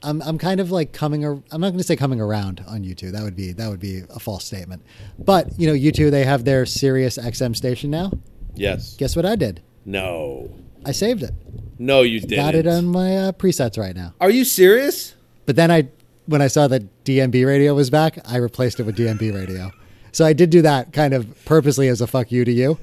[0.01, 1.25] I'm I'm kind of like coming.
[1.25, 3.11] Ar- I'm not going to say coming around on U2.
[3.11, 4.83] That would be that would be a false statement.
[5.17, 8.11] But you know, U2 they have their Sirius XM station now.
[8.55, 8.95] Yes.
[8.97, 9.61] Guess what I did?
[9.85, 10.49] No.
[10.85, 11.31] I saved it.
[11.77, 12.37] No, you didn't.
[12.37, 14.13] Got it on my uh, presets right now.
[14.19, 15.15] Are you serious?
[15.45, 15.87] But then I,
[16.25, 19.71] when I saw that DMB radio was back, I replaced it with DMB radio.
[20.11, 22.77] So I did do that kind of purposely as a fuck you to you.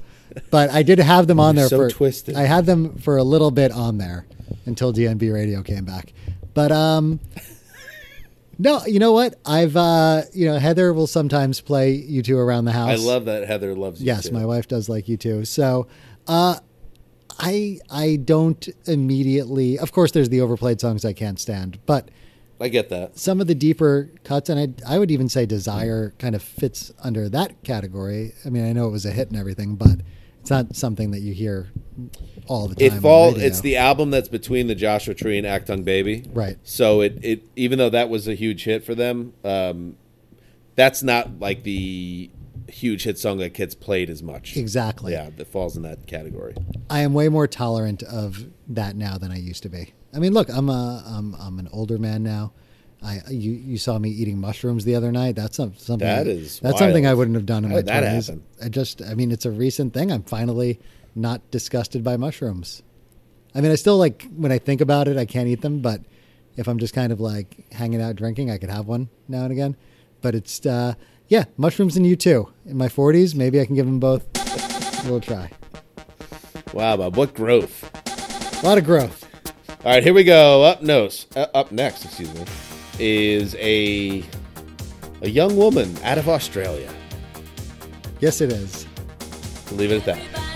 [0.51, 2.35] But I did have them on there so for twisted.
[2.35, 4.25] I had them for a little bit on there
[4.65, 6.13] until DMB radio came back.
[6.57, 7.19] But um
[8.57, 9.35] no, you know what?
[9.45, 12.89] I've uh you know Heather will sometimes play U2 around the house.
[12.89, 14.07] I love that Heather loves you.
[14.07, 14.33] Yes, too.
[14.33, 15.45] my wife does like U2.
[15.45, 15.85] So,
[16.27, 16.55] uh,
[17.37, 19.77] I I don't immediately.
[19.77, 22.09] Of course, there's the overplayed songs I can't stand, but
[22.59, 23.19] I get that.
[23.19, 26.91] some of the deeper cuts, and I I would even say Desire kind of fits
[27.03, 28.33] under that category.
[28.43, 29.99] I mean, I know it was a hit and everything, but
[30.47, 31.67] It's not something that you hear
[32.45, 32.85] all the time.
[32.85, 33.35] It on fall.
[33.37, 36.23] It's the album that's between the Joshua Tree and Achtung Baby.
[36.31, 36.57] Right.
[36.63, 39.97] So it, it even though that was a huge hit for them, um,
[40.75, 42.29] that's not like the
[42.69, 44.55] huge hit song that gets played as much.
[44.55, 45.11] exactly.
[45.11, 46.55] Yeah, that falls in that category.
[46.89, 49.95] I am way more tolerant of that now than I used to be.
[50.15, 52.53] I mean, look, I'm a I'm I'm an older man now.
[53.03, 55.35] I you you saw me eating mushrooms the other night.
[55.35, 58.31] That's some- something That is that's something I wouldn't have done in How my twenties.
[58.61, 60.11] I just I mean, it's a recent thing.
[60.11, 60.79] I'm finally
[61.15, 62.81] not disgusted by mushrooms.
[63.53, 66.01] I mean, I still like when I think about it, I can't eat them, but
[66.55, 69.51] if I'm just kind of like hanging out drinking, I could have one now and
[69.51, 69.75] again.
[70.21, 70.95] But it's uh
[71.27, 72.49] yeah, mushrooms and U2.
[72.67, 75.51] In my 40s, maybe I can give them both a little try.
[76.73, 77.83] Wow, Bob, what growth!
[78.63, 79.25] A lot of growth.
[79.85, 80.63] All right, here we go.
[80.63, 82.43] Up nose, uh, up next, excuse me,
[82.99, 84.23] is a
[85.21, 86.93] a young woman out of Australia.
[88.19, 88.85] Yes, it is.
[89.71, 90.46] Leave it at that.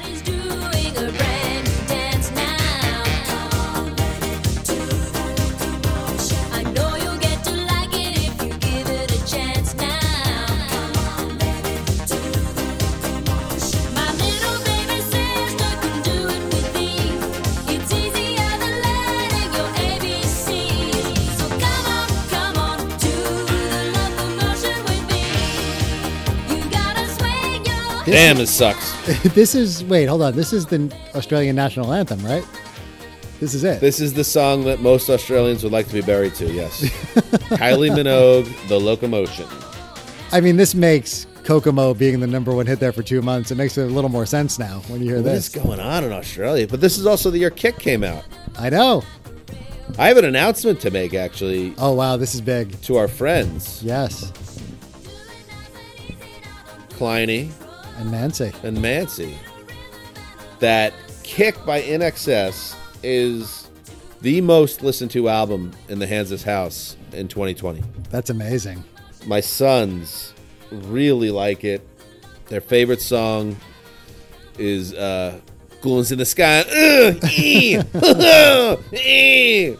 [28.12, 28.91] Your Damn, it sucks.
[29.34, 30.36] this is wait, hold on.
[30.36, 32.45] This is the Australian national anthem, right?
[33.39, 33.82] This is it.
[33.82, 36.51] This is the song that most Australians would like to be buried to.
[36.51, 36.82] Yes,
[37.57, 39.47] Kylie Minogue, "The Locomotion."
[40.32, 43.49] I mean, this makes Kokomo being the number one hit there for two months.
[43.51, 45.64] It makes it a little more sense now when you hear What is this.
[45.64, 46.68] going on in Australia?
[46.68, 48.24] But this is also the year Kick came out.
[48.57, 49.03] I know.
[49.99, 52.80] I have an announcement to make, actually, Oh wow, this is big.
[52.84, 54.32] to our friends, Yes,
[56.91, 57.49] Kleiny
[58.02, 58.52] and Nancy.
[58.64, 59.38] and Mancy,
[60.60, 60.93] that
[61.24, 63.70] Kick by NXS is
[64.22, 67.82] the most listened to album in the Hanses house in 2020.
[68.10, 68.84] That's amazing.
[69.26, 70.34] My sons
[70.72, 71.88] really like it.
[72.47, 73.56] Their favorite song
[74.58, 75.39] is uh,
[75.82, 77.80] "Guns in the Sky." Ugh, ee,
[78.93, 79.78] ee.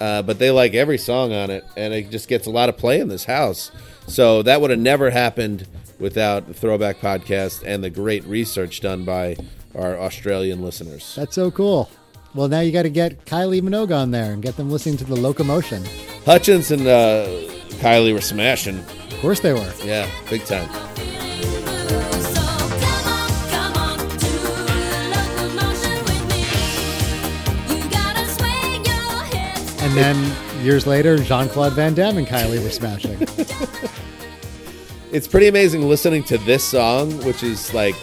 [0.00, 2.78] uh, but they like every song on it, and it just gets a lot of
[2.78, 3.70] play in this house.
[4.06, 5.66] So that would have never happened
[6.00, 9.36] without the Throwback Podcast and the great research done by
[9.74, 11.14] our Australian listeners.
[11.14, 11.88] That's so cool.
[12.34, 15.04] Well, now you got to get Kylie Minogue on there and get them listening to
[15.04, 15.84] the locomotion.
[16.24, 17.26] Hutchence and uh,
[17.80, 18.78] Kylie were smashing.
[18.78, 19.72] Of course they were.
[19.84, 20.68] Yeah, big time.
[20.94, 22.12] feeling blue.
[22.22, 22.40] So
[22.80, 27.74] come on, come on to the locomotion with me.
[27.74, 29.82] You gotta swing your hips.
[29.82, 33.18] And then years later, Jean Claude Van Damme and Kylie were smashing.
[35.12, 37.96] It's pretty amazing listening to this song, which is like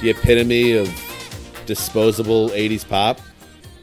[0.00, 0.88] the epitome of
[1.66, 3.20] disposable 80s pop,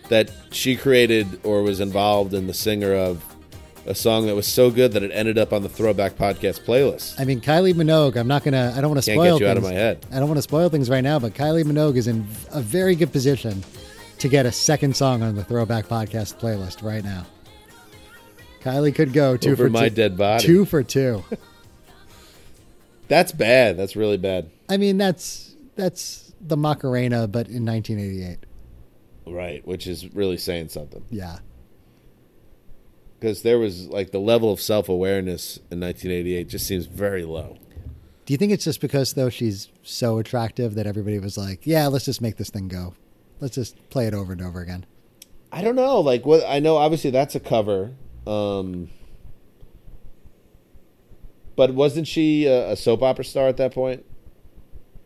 [0.09, 3.23] that she created or was involved in the singer of
[3.85, 7.17] a song that was so good that it ended up on the Throwback Podcast playlist.
[7.17, 8.17] I mean, Kylie Minogue.
[8.17, 8.73] I'm not gonna.
[8.75, 9.73] I don't want to spoil get you out of things.
[9.73, 10.05] my head.
[10.11, 12.93] I don't want to spoil things right now, but Kylie Minogue is in a very
[12.93, 13.63] good position
[14.17, 17.25] to get a second song on the Throwback Podcast playlist right now.
[18.61, 20.43] Kylie could go two Over for my two, dead body.
[20.45, 21.23] Two for two.
[23.09, 23.75] That's bad.
[23.75, 24.49] That's really bad.
[24.69, 28.45] I mean, that's that's the Macarena, but in 1988.
[29.27, 31.03] Right, which is really saying something.
[31.09, 31.39] Yeah.
[33.19, 37.57] Because there was like the level of self awareness in 1988 just seems very low.
[38.25, 41.87] Do you think it's just because though she's so attractive that everybody was like, "Yeah,
[41.87, 42.93] let's just make this thing go.
[43.39, 44.85] Let's just play it over and over again."
[45.51, 45.99] I don't know.
[45.99, 47.91] Like what I know, obviously that's a cover.
[48.27, 48.89] Um,
[51.59, 54.05] but wasn't she a, a soap opera star at that point?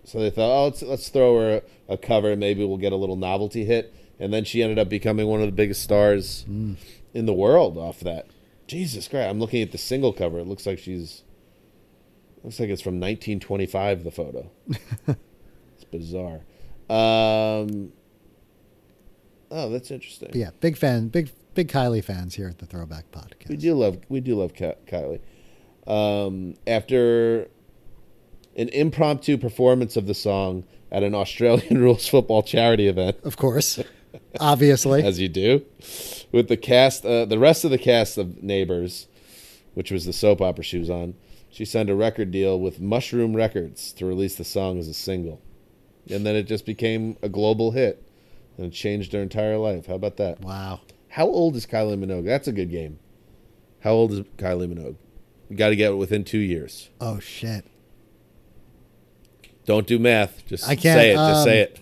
[0.03, 2.93] So they thought, oh, let's let's throw her a, a cover, and maybe we'll get
[2.93, 3.91] a little novelty hit.
[4.19, 8.01] And then she ended up becoming one of the biggest stars in the world off
[8.01, 8.27] that.
[8.67, 9.31] Jesus Christ!
[9.31, 10.37] I'm looking at the single cover.
[10.37, 11.23] It looks like she's.
[12.43, 14.03] Looks like it's from 1925.
[14.03, 14.51] The photo.
[15.07, 16.41] it's bizarre.
[16.87, 17.93] Um,
[19.49, 20.29] oh, that's interesting.
[20.29, 23.49] But yeah, big fan, big big Kylie fans here at the Throwback Podcast.
[23.49, 25.19] We do love we do love Ky- Kylie.
[25.87, 27.47] Um, after
[28.55, 33.79] an impromptu performance of the song at an Australian rules football charity event, Of course,
[34.39, 35.03] obviously.
[35.05, 35.65] as you do,
[36.31, 39.07] with the cast, uh, the rest of the cast of Neighbors,
[39.73, 41.15] which was the soap opera she was on,
[41.49, 45.41] she signed a record deal with Mushroom Records to release the song as a single,
[46.09, 48.03] and then it just became a global hit,
[48.57, 49.87] and it changed her entire life.
[49.87, 50.41] How about that?
[50.41, 50.79] wow.
[51.09, 52.25] How old is Kylie Minogue?
[52.25, 52.97] That's a good game.
[53.81, 54.95] How old is Kylie Minogue?
[55.53, 56.89] You got to get it within two years.
[56.99, 57.63] Oh shit.
[59.67, 60.43] Don't do math.
[60.47, 61.13] Just I can't, say it.
[61.13, 61.79] Just um, say it.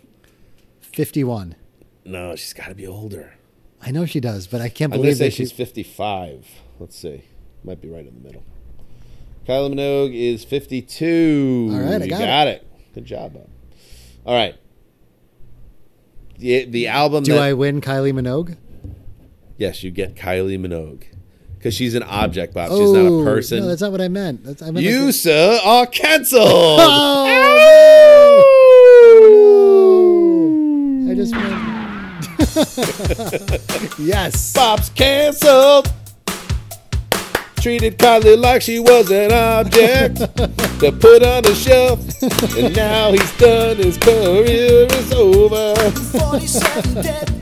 [0.82, 1.55] 51.
[2.03, 3.36] No, she's got to be older.
[3.82, 5.43] I know she does, but I can't I'm believe say that she.
[5.43, 6.45] she's 55.
[6.80, 7.24] Let's see.
[7.63, 8.43] Might be right in the middle.
[9.47, 11.69] Kylie Minogue is 52.
[11.72, 12.67] All right, I got got it.
[12.93, 13.47] Good job, Bob.
[14.26, 14.57] All right.
[16.39, 18.57] The the album Do that I win Kylie Minogue?
[19.57, 21.05] yes, you get Kylie Minogue
[21.62, 22.72] because she's an object, Bob.
[22.72, 23.59] She's not a person.
[23.59, 24.43] Oh, No, that's not what I meant.
[24.43, 26.41] That's, I meant you like sir are canceled.
[26.84, 27.28] Oh!
[29.14, 31.12] oh, no.
[31.12, 31.62] I just meant.
[33.99, 34.53] yes.
[34.53, 35.93] Bob's canceled.
[37.57, 41.99] Treated Kylie like she was an object to put on the shelf,
[42.57, 43.78] and now he's done.
[43.78, 45.76] His career is over.
[45.91, 47.41] 47 deadbeats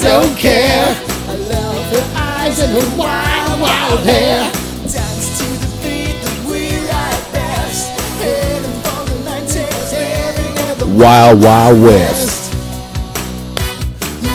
[0.00, 0.96] I don't care.
[1.28, 4.50] I love her Eyes and her wild, wild hair.
[4.80, 8.00] Dance to the beat that we like best.
[8.18, 12.54] Heading for the 90s, living in the Wild Wild West.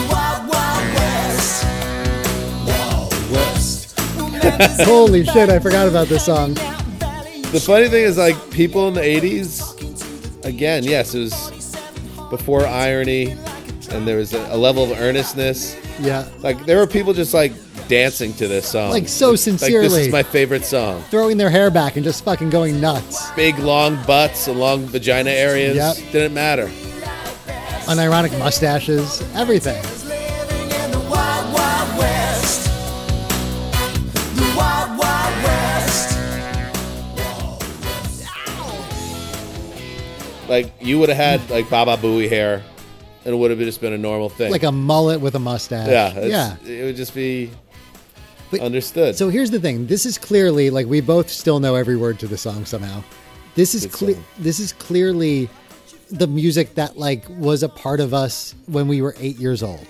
[0.08, 1.66] Wild, wild west.
[2.68, 4.00] Wild west.
[4.86, 6.54] Holy shit, I forgot about this song.
[6.54, 11.76] The funny thing is, like, people in the 80s, again, yes, it was
[12.30, 13.36] before irony,
[13.92, 15.76] and there was a, a level of earnestness.
[16.00, 16.28] Yeah.
[16.40, 17.54] Like, there were people just, like,
[17.88, 18.90] dancing to this song.
[18.92, 20.02] Like, so Like, this sincerely.
[20.04, 21.02] is my favorite song.
[21.12, 23.30] Throwing their hair back and just fucking going nuts.
[23.32, 25.76] Big, long butts and long vagina areas.
[25.76, 25.96] Yep.
[26.12, 26.68] Didn't matter.
[27.86, 29.22] Unironic mustaches.
[29.36, 29.82] Everything.
[30.10, 32.66] Living in the wild, wild west.
[34.36, 36.18] The wild, wild west.
[40.50, 42.64] Like, you would have had, like, Baba Booey hair,
[43.26, 44.52] and it would have just been a normal thing.
[44.52, 45.90] Like a mullet with a mustache.
[45.90, 46.26] yeah.
[46.26, 46.56] Yeah.
[46.66, 47.50] It would just be
[48.52, 49.16] But- understood.
[49.18, 49.88] So here's the thing.
[49.88, 53.04] This is clearly like we both still know every word to the song somehow.
[53.56, 54.18] This is clear.
[54.38, 55.50] This is clearly
[56.12, 59.88] the music that like was a part of us when we were eight years old,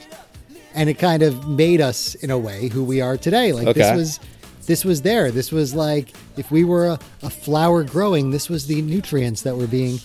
[0.74, 3.52] and it kind of made us in a way who we are today.
[3.54, 4.20] Like this was.
[4.68, 5.30] This was there.
[5.30, 9.56] This was like if we were a, a flower growing, this was the nutrients that
[9.56, 10.00] were being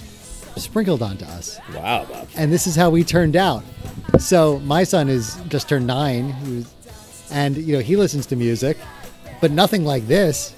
[0.57, 1.59] sprinkled onto us.
[1.74, 2.28] wow, Bob.
[2.36, 3.62] and this is how we turned out.
[4.18, 6.74] So my son is just turned nine, he was,
[7.32, 8.76] and you know he listens to music,
[9.40, 10.55] but nothing like this.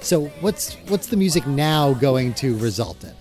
[0.00, 3.12] So what's what's the music now going to result in?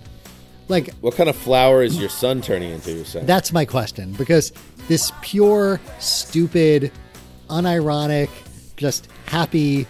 [0.67, 3.25] Like What kind of flower is your son turning into, you're saying?
[3.25, 4.51] that's my question because
[4.87, 6.91] this pure, stupid,
[7.49, 8.29] unironic,
[8.77, 9.87] just happy,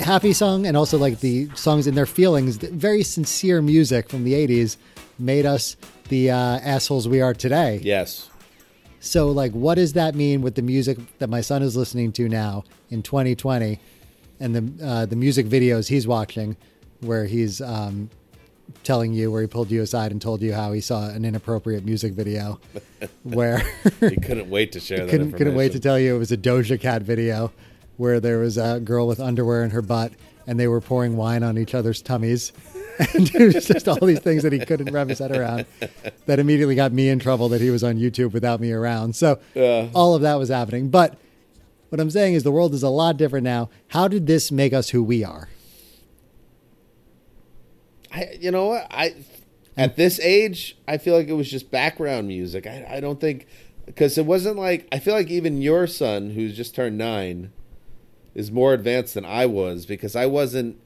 [0.00, 4.32] happy song, and also like the songs in their feelings, very sincere music from the
[4.34, 4.76] '80s,
[5.18, 5.76] made us
[6.08, 7.80] the uh, assholes we are today.
[7.82, 8.30] yes.
[9.00, 12.28] So, like, what does that mean with the music that my son is listening to
[12.28, 13.78] now in 2020,
[14.40, 16.56] and the uh, the music videos he's watching,
[17.00, 18.10] where he's um,
[18.82, 21.84] telling you where he pulled you aside and told you how he saw an inappropriate
[21.84, 22.58] music video,
[23.22, 23.58] where
[24.00, 26.36] He couldn't wait to share that couldn't couldn't wait to tell you it was a
[26.36, 27.52] Doja Cat video,
[27.98, 30.12] where there was a girl with underwear in her butt,
[30.46, 32.52] and they were pouring wine on each other's tummies.
[33.14, 35.66] And it was just all these things that he couldn't wrap his head around
[36.26, 39.14] that immediately got me in trouble that he was on YouTube without me around.
[39.14, 39.88] So Yeah.
[39.94, 40.88] all of that was happening.
[40.88, 41.16] But
[41.90, 43.70] what I'm saying is the world is a lot different now.
[43.86, 45.48] How did this make us who we are?
[48.12, 48.86] I, you know what?
[48.90, 49.14] I
[49.76, 52.66] at this age, I feel like it was just background music.
[52.66, 53.46] I, I don't think
[53.86, 57.52] because it wasn't like I feel like even your son, who's just turned nine,
[58.38, 60.76] is more advanced than I was because I wasn't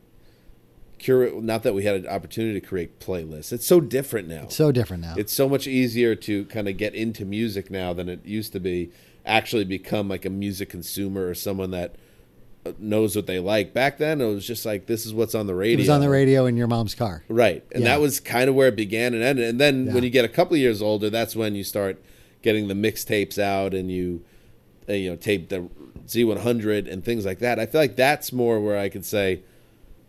[0.99, 1.43] curate.
[1.43, 3.53] Not that we had an opportunity to create playlists.
[3.53, 4.45] It's so different now.
[4.45, 5.15] It's So different now.
[5.19, 8.61] it's so much easier to kind of get into music now than it used to
[8.61, 8.91] be.
[9.25, 11.95] Actually, become like a music consumer or someone that
[12.67, 13.73] uh, knows what they like.
[13.75, 15.75] Back then, it was just like this is what's on the radio.
[15.75, 17.23] it was on the radio in your mom's car.
[17.29, 17.65] Right.
[17.73, 17.91] And Yeah.
[17.91, 19.49] that was kind of where it began and ended.
[19.49, 19.95] And then Yeah.
[19.95, 22.03] when you get a couple of years older, that's when you start
[22.43, 24.23] getting the mixtapes out and you,
[24.89, 25.69] uh, you know, tape the
[26.07, 27.59] Z100 and things like that.
[27.59, 29.43] I feel like that's more where I could say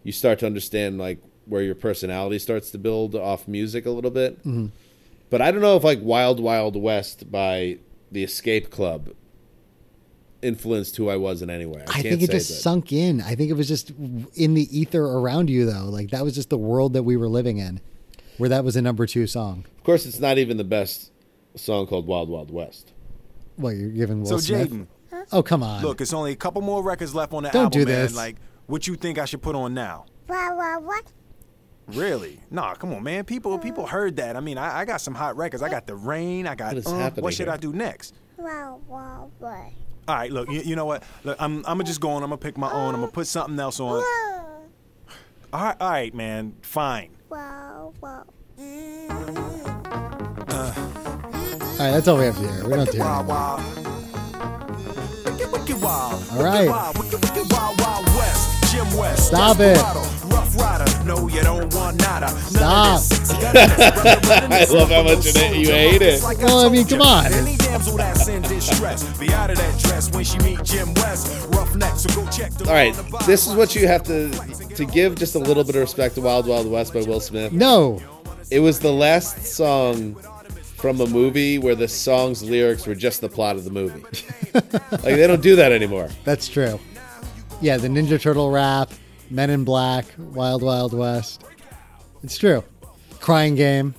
[0.03, 4.11] you start to understand like where your personality starts to build off music a little
[4.11, 4.39] bit.
[4.39, 4.67] Mm-hmm.
[5.29, 7.79] But I don't know if like Wild Wild West by
[8.11, 9.09] the Escape Club
[10.41, 11.79] influenced who I was in any way.
[11.79, 12.55] I, I can't think it say just that.
[12.55, 13.21] sunk in.
[13.21, 13.91] I think it was just
[14.35, 15.85] in the ether around you, though.
[15.85, 17.81] Like that was just the world that we were living in,
[18.37, 19.65] where that was a number two song.
[19.77, 21.11] Of course, it's not even the best
[21.55, 22.91] song called Wild Wild West.
[23.57, 24.71] Well, you're giving Will So Smith?
[24.71, 24.87] Jaden,
[25.31, 25.81] Oh come on!
[25.81, 28.01] look, it's only a couple more records left on the Don't album, do man.
[28.03, 28.15] this.
[28.15, 28.37] Like,
[28.67, 30.05] what you think I should put on now?
[30.27, 31.03] What, what, what?
[31.87, 32.39] Really?
[32.49, 33.25] Nah, come on, man.
[33.25, 34.35] People people heard that.
[34.35, 35.61] I mean, I, I got some hot records.
[35.61, 36.47] I got the rain.
[36.47, 36.69] I got.
[36.73, 37.53] What is mm, happening what should here?
[37.53, 38.15] I do next?
[38.37, 39.71] Wow, wow, wow.
[40.07, 40.49] All right, look.
[40.49, 41.03] You, you know what?
[41.23, 42.23] Look, I'm I'm gonna just go on.
[42.23, 42.93] I'm gonna pick my own.
[42.95, 44.03] I'm gonna put something else on.
[45.51, 46.55] All right, all right, man.
[46.61, 47.11] Fine.
[47.29, 48.25] Wow, wow.
[48.59, 49.09] Mm.
[50.53, 52.63] All right, that's all we have to hear.
[52.63, 53.35] We don't have to hear Wild, anymore.
[53.35, 54.02] wild.
[55.33, 56.23] Wicked, wicked wild.
[56.31, 56.69] All right.
[56.69, 58.71] Wild, wicked, wicked, wild, wild west.
[58.71, 59.27] Jim West.
[59.27, 59.77] Stop it.
[60.31, 61.05] Rough rider.
[61.05, 62.29] No, you don't want nada.
[62.29, 63.01] Stop.
[63.55, 66.21] I love how much you hate- you hate it.
[66.41, 67.25] Well, I mean, come on.
[67.33, 71.47] Any damsel that's in distress, be out of that dress when she meet Jim West.
[71.49, 74.29] Rough neck, so go check the All right, this is what you have to
[74.75, 77.51] to give just a little bit of respect to Wild Wild West by Will Smith.
[77.51, 77.99] No,
[78.51, 80.15] It was the last song
[80.83, 84.01] from a movie where the song's lyrics were just the plot of the movie.
[84.53, 86.09] like they don't do that anymore.
[86.25, 86.77] that's true.
[87.61, 88.91] Yeah, the Ninja Turtle rap,
[89.29, 91.45] Men in Black, Wild Wild West.
[92.21, 92.65] It's true.
[93.21, 93.95] Crying Game.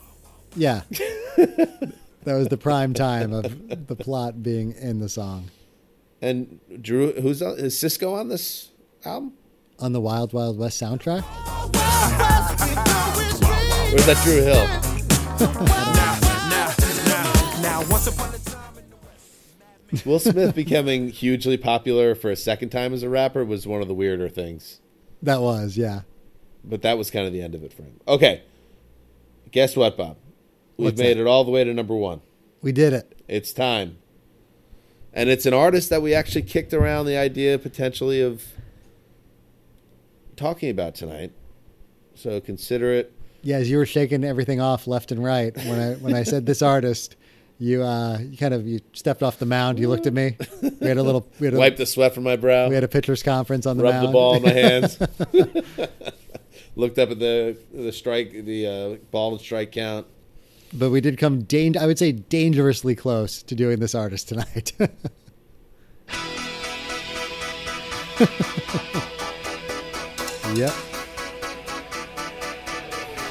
[0.57, 0.83] Yeah.
[1.39, 1.95] that
[2.27, 5.51] was the prime time of the plot being in the song.
[6.21, 8.73] And Drew, who's on, is Sisqo on this
[9.07, 9.33] album?
[9.79, 11.23] On the Wild Wild West soundtrack?
[13.91, 16.21] Where's that Dru Hill?
[20.05, 23.89] Will Smith becoming hugely popular for a second time as a rapper was one of
[23.89, 24.81] the weirder things.
[25.23, 26.03] That was, yeah.
[26.65, 28.01] But that was kind of the end of it for him.
[28.09, 28.43] Okay.
[29.51, 30.17] Guess what, Bob?
[30.77, 31.23] We've What's made that?
[31.23, 32.21] it all the way to number one.
[32.61, 33.17] We did it.
[33.29, 33.99] It's time.
[35.13, 38.43] And it's an artist that we actually kicked around the idea potentially of
[40.37, 41.33] talking about tonight.
[42.17, 43.13] So consider it.
[43.43, 46.47] Yeah, as you were shaking everything off left and right when I when I said
[46.47, 47.15] this artist,
[47.59, 49.79] you uh you kind of you stepped off the mound.
[49.79, 50.37] You looked at me.
[50.81, 52.69] We had a little we had a, Wipe the sweat from my brow.
[52.69, 54.09] we had a pitchers conference on the Rub mound.
[54.09, 54.99] the ball in my hands.
[56.77, 60.07] Looked up at the the strike, the uh, ball and strike count.
[60.73, 64.73] but we did come dang- I would say dangerously close to doing this artist tonight.
[70.55, 70.73] yep.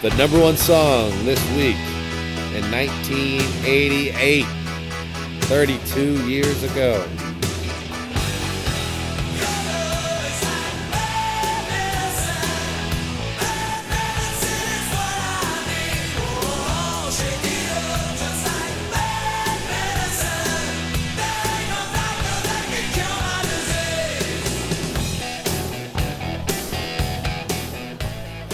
[0.02, 1.78] The number one song this week
[2.56, 4.46] in 1988,
[5.46, 7.04] 32 years ago.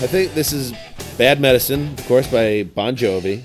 [0.01, 0.71] I think this is
[1.17, 3.43] Bad Medicine, of course, by Bon Jovi.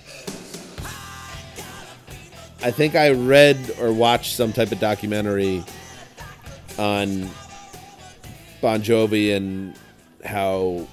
[2.65, 5.63] I think I read or watched some type of documentary
[6.79, 7.29] on
[8.63, 9.75] Bon Jovi and
[10.25, 10.87] how,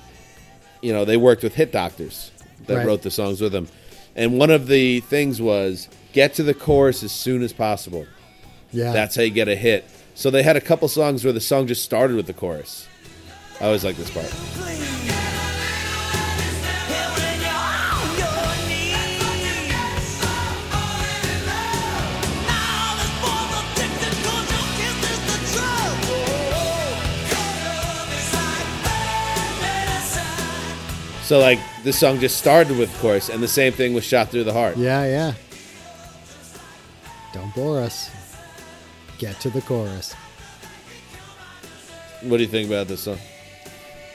[0.81, 2.31] you know, they worked with hit doctors
[2.67, 2.85] that Right.
[2.85, 3.69] wrote the songs with him.
[4.17, 8.05] And one of the things was get to the chorus as soon as possible.
[8.73, 8.91] Yeah.
[8.91, 9.85] That's how you get a hit.
[10.13, 12.85] So they had a couple songs where the song just started with the chorus.
[13.61, 15.00] I always like this part.
[31.31, 34.43] So like this song just started with chorus, and the same thing was shot through
[34.43, 34.75] the heart.
[34.75, 35.33] yeah, yeah.
[37.31, 38.11] Don't bore us.
[39.17, 40.13] Get to the chorus.
[42.23, 43.17] What do you think about this song?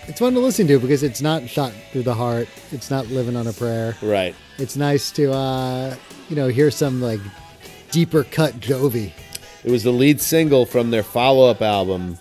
[0.06, 2.48] It's fun to listen to because it's not shot through the heart.
[2.70, 3.96] It's not living on a prayer.
[4.02, 4.34] Right.
[4.58, 5.96] It's nice to uh,
[6.28, 7.20] you know, hear some like
[7.92, 9.10] deeper cut Jovi.
[9.64, 12.18] It was the lead single from their follow-up album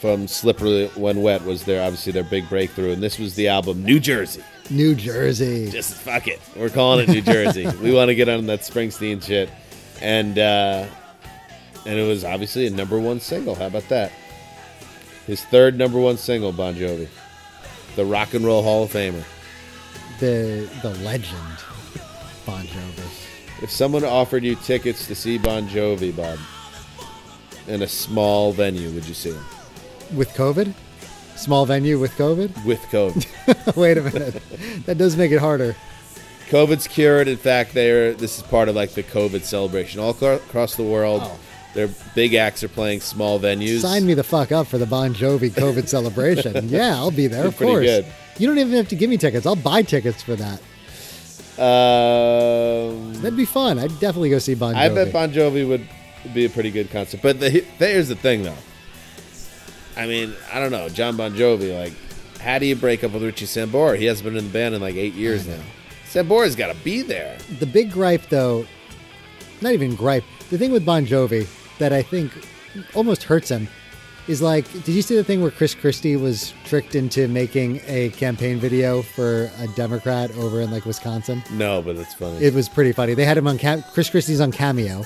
[0.00, 3.82] from Slippery When Wet was their obviously their big breakthrough, and this was the album
[3.82, 4.42] New Jersey.
[4.70, 5.70] New Jersey.
[5.70, 7.66] Just fuck it, we're calling it New Jersey.
[7.82, 9.50] we want to get on that Springsteen shit,
[10.00, 10.86] and uh,
[11.84, 13.54] and it was obviously a number one single.
[13.54, 14.12] How about that?
[15.26, 17.08] His third number one single, Bon Jovi,
[17.96, 19.24] the Rock and Roll Hall of Famer.
[20.20, 21.58] the the legend
[22.46, 23.24] Bon Jovi.
[23.62, 26.38] If someone offered you tickets to see Bon Jovi, Bob,
[27.66, 29.44] in a small venue, would you see him
[30.14, 30.72] With COVID?
[31.36, 32.64] Small venue with COVID?
[32.64, 33.76] with COVID?
[33.76, 34.42] Wait a minute.
[34.86, 35.76] That does make it harder.
[36.48, 37.28] COVID's cured.
[37.28, 40.82] In fact, they're this is part of like the COVID celebration all acro- across the
[40.82, 41.20] world.
[41.24, 41.38] Oh.
[41.74, 43.80] Their big acts are playing small venues.
[43.82, 46.68] Sign me the fuck up for the Bon Jovi COVID celebration.
[46.70, 47.84] Yeah, I'll be there, of Pretty course.
[47.84, 48.06] good.
[48.38, 49.44] You don't even have to give me tickets.
[49.46, 50.60] I'll buy tickets for that.
[51.60, 53.78] Um, That'd be fun.
[53.78, 54.78] I'd definitely go see Bon Jovi.
[54.78, 55.86] I bet Bon Jovi would
[56.32, 57.20] be a pretty good concert.
[57.22, 58.54] But the, here's the thing, though.
[59.98, 61.76] I mean, I don't know, Jon Bon Jovi.
[61.78, 61.92] Like,
[62.40, 63.98] how do you break up with Richie Sambora?
[63.98, 65.60] He hasn't been in the band in like eight years now.
[66.06, 67.36] Sambora's got to be there.
[67.58, 68.64] The big gripe, though,
[69.60, 70.24] not even gripe.
[70.50, 71.46] The thing with Bon Jovi
[71.78, 72.32] that I think
[72.94, 73.68] almost hurts him
[74.28, 78.10] is like, did you see the thing where Chris Christie was tricked into making a
[78.10, 81.42] campaign video for a Democrat over in like Wisconsin?
[81.50, 82.42] No, but that's funny.
[82.44, 83.14] It was pretty funny.
[83.14, 85.02] They had him on Cam- Chris Christie's on Cameo,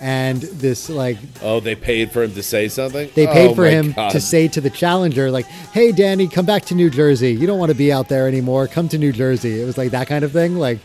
[0.00, 3.10] and this like oh, they paid for him to say something.
[3.14, 4.10] they paid Oh for him God.
[4.12, 7.32] to say to the challenger like, "Hey, Danny, come back to New Jersey.
[7.32, 8.66] You don't want to be out there anymore.
[8.66, 10.78] Come to New Jersey." It was like that kind of thing, like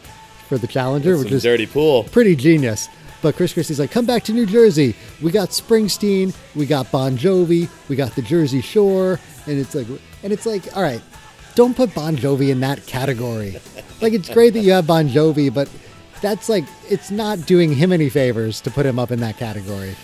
[0.49, 2.03] for the challenger, which Some was dirty pool.
[2.03, 2.87] pretty genius.
[3.21, 4.93] But Chris Christie's like, come back to New Jersey.
[5.23, 9.87] We got Springsteen, we got Bon Jovi, we got the Jersey Shore, and it's like,
[10.21, 11.01] and it's like, all right,
[11.55, 13.57] don't put Bon Jovi in that category.
[14.01, 15.67] like, it's great that you have Bon Jovi, but
[16.21, 19.95] that's like, it's not doing him any favors to put him up in that category.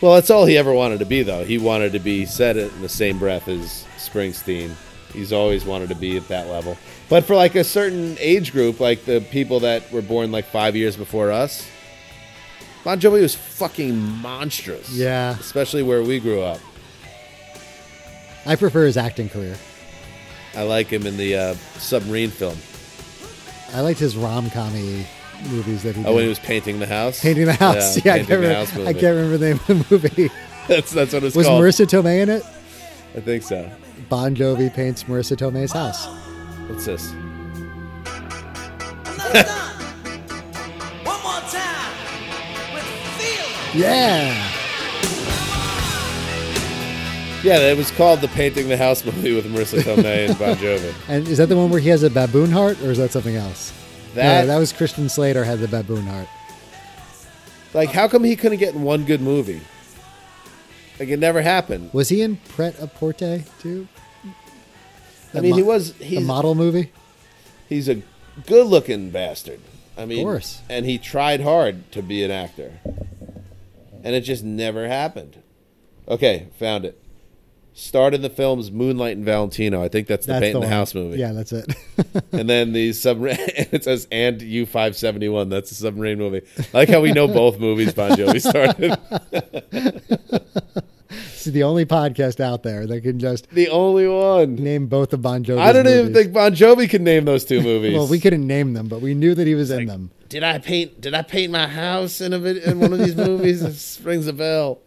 [0.00, 1.44] Well, that's all he ever wanted to be, though.
[1.44, 4.74] He wanted to be said it in the same breath as Springsteen.
[5.12, 6.76] He's always wanted to be at that level.
[7.08, 10.76] But for like a certain age group, like the people that were born like five
[10.76, 11.66] years before us,
[12.84, 14.90] Bon Jovi was fucking monstrous.
[14.90, 15.36] Yeah.
[15.38, 16.60] Especially where we grew up.
[18.46, 19.56] I prefer his acting career.
[20.54, 22.56] I like him in the uh, submarine film.
[23.74, 25.04] I liked his rom commy
[25.50, 26.08] movies that he did.
[26.08, 27.20] Oh, when he was painting the house?
[27.20, 28.02] Painting the House.
[28.04, 30.30] Yeah, I, Painting can't the remember, House I can't remember the name of the movie.
[30.68, 31.62] That's, that's what it's Was called.
[31.64, 32.44] Was Marisa Tomei in it?
[33.16, 33.70] I think so.
[34.10, 36.06] Bon Jovi paints Marisa Tomei's house.
[36.68, 37.10] What's this?
[41.04, 42.74] One more time.
[42.74, 43.74] With.
[43.74, 44.57] Yeah.
[47.42, 50.92] Yeah, it was called the Painting the House movie with Marisa Tomei and Bon Jovi.
[51.08, 53.36] And is that the one where he has a baboon heart, or is that something
[53.36, 53.72] else?
[54.14, 56.26] That, no, that was Christian Slater had the baboon heart.
[57.74, 59.60] like, how come he couldn't get in one good movie?
[60.98, 61.90] Like, it never happened.
[61.92, 63.86] Was he in Pret a Porte too?
[65.32, 65.92] I mean, he mo- was.
[65.94, 66.90] the model movie.
[67.68, 68.02] he's a
[68.46, 69.60] good-looking bastard.
[69.96, 70.62] I mean, course.
[70.68, 72.80] and he tried hard to be an actor,
[74.02, 75.40] and it just never happened.
[76.08, 77.00] Okay, found it.
[77.78, 79.80] Starred in the films Moonlight and Valentino.
[79.80, 80.68] I think that's the That's Painting the, one.
[80.68, 81.16] House movie.
[81.16, 81.72] Yeah, that's it.
[82.32, 83.36] And then the submarine.
[83.70, 85.48] It says and U five seventy one.
[85.48, 86.42] That's the submarine movie.
[86.58, 88.98] I like how we know both movies Bon Jovi started.
[91.08, 94.56] this is the only podcast out there that can just the only one.
[94.56, 97.60] name both of Bon Jovi's I don't even think Bon Jovi can name those two
[97.62, 97.94] movies.
[97.94, 100.10] Well, we couldn't name them, but we knew that he was in them.
[100.28, 101.00] Did I paint?
[101.00, 103.62] Did I paint my house in a vid- in one of these movies?
[103.62, 104.78] It rings a bell.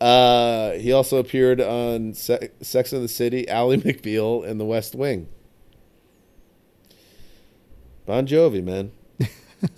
[0.00, 4.94] Uh, he also appeared on Se- Sex and the City, Ally McBeal, and The West
[4.94, 5.28] Wing.
[8.06, 8.92] Bon Jovi, man.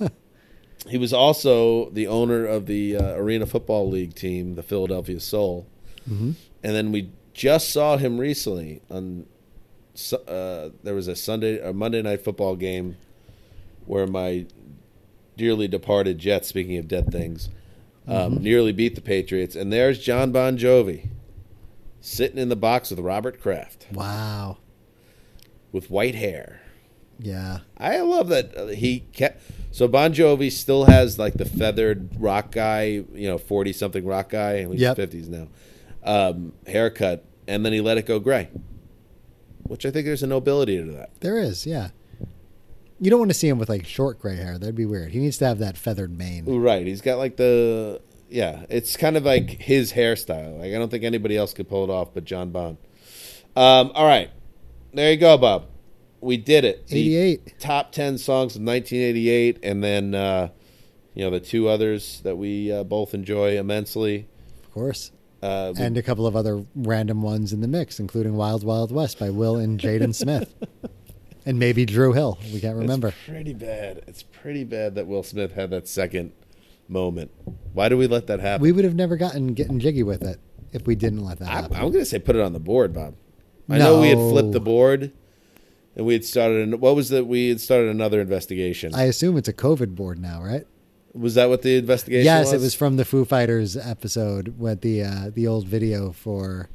[0.89, 5.67] he was also the owner of the uh, Arena Football League team, the Philadelphia Soul.
[6.07, 6.37] And
[6.75, 9.27] then we just saw him recently on.
[10.27, 12.97] Uh, there was a Sunday or Monday night football game
[13.85, 14.47] where my
[15.37, 17.51] dearly departed Jets, speaking of dead things,
[18.07, 19.55] um, nearly beat the Patriots.
[19.57, 21.09] And there's Jon Bon Jovi
[22.01, 24.59] sitting in the box with Robert Kraft Wow.
[25.71, 26.61] with white hair.
[27.19, 27.61] Yeah.
[27.79, 29.43] I love that uh, he kept.
[29.71, 34.31] So Bon Jovi still has like the feathered rock guy, you know, forty something rock
[34.31, 34.67] guy.
[34.67, 34.97] He's Yep.
[34.97, 35.49] fifties now.
[36.03, 38.49] Um, haircut, and then he let it go gray,
[39.63, 41.11] which I think there's a nobility to that.
[41.21, 41.91] There is, yeah.
[43.03, 44.59] You don't want to see him with like short gray hair.
[44.59, 45.11] That'd be weird.
[45.11, 46.45] He needs to have that feathered mane.
[46.47, 46.87] Right.
[46.87, 48.65] He's got like the yeah.
[48.69, 50.61] It's kind of like his hairstyle.
[50.61, 52.77] Like I don't think anybody else could pull it off, but John Bond.
[53.57, 54.31] Um, all right,
[54.95, 55.67] there you go, Bob.
[56.21, 56.87] We did it.
[56.87, 57.59] The 88.
[57.59, 60.51] top ten songs of 1988, and then uh,
[61.13, 64.29] you know the two others that we uh, both enjoy immensely.
[64.63, 65.11] Of course.
[65.43, 69.19] Uh, And a couple of other random ones in the mix, including Wild Wild West
[69.19, 70.55] by Will and Jaden Smith.
[71.45, 72.39] And maybe Dru Hill.
[72.53, 73.09] We can't remember.
[73.09, 74.05] It's pretty bad.
[74.07, 76.33] It's pretty bad that Will Smith had that second
[76.89, 77.31] moment.
[77.73, 78.63] Why do we let that happen?
[78.63, 80.41] We would have never gotten getting jiggy with it
[80.73, 81.77] if we didn't let that I, happen.
[81.77, 83.15] I'm going to say put it on the board, Bob.
[83.69, 85.13] I know we had flipped the board,
[85.97, 86.69] and we had started.
[86.69, 87.27] An, what was that?
[87.27, 88.95] We had started another investigation.
[88.95, 90.67] I assume it's a COVID board now, right?
[91.15, 92.25] was that what the investigation?
[92.25, 92.53] yes, was?
[92.55, 96.69] it was from the Foo Fighters episode with the uh, the old video for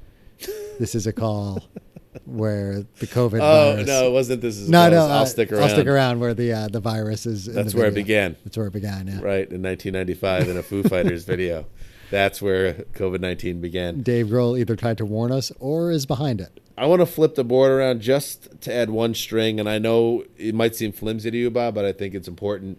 [0.80, 1.64] "This Is a Call,"
[2.26, 3.40] where the COVID.
[3.42, 3.88] Oh virus.
[3.88, 4.42] no, it wasn't.
[4.42, 5.06] This is no, no!
[5.06, 5.64] I'll uh, stick around.
[5.64, 7.48] I'll stick around where the uh, the virus is.
[7.48, 8.36] in That's where it began.
[8.44, 9.08] That's where it began.
[9.08, 9.22] Yeah.
[9.22, 11.66] Right in 1995 in a Foo Fighters video.
[12.10, 14.02] That's where COVID 19 began.
[14.02, 16.62] Dave Grohl either tried to warn us or is behind it.
[16.78, 20.24] I want to flip the board around just to add one string, and I know
[20.38, 22.78] it might seem flimsy to you, Bob, but I think it's important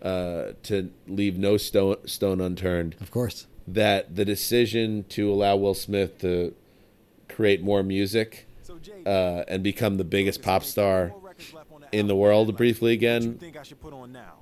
[0.00, 2.96] uh, to leave no stone stone unturned.
[3.00, 3.46] Of course.
[3.66, 6.54] That the decision to allow Will Smith to
[7.28, 8.46] create more music
[9.06, 11.12] uh, and become the biggest pop star
[11.92, 13.34] in the world briefly again.
[13.38, 14.34] think I should put on now?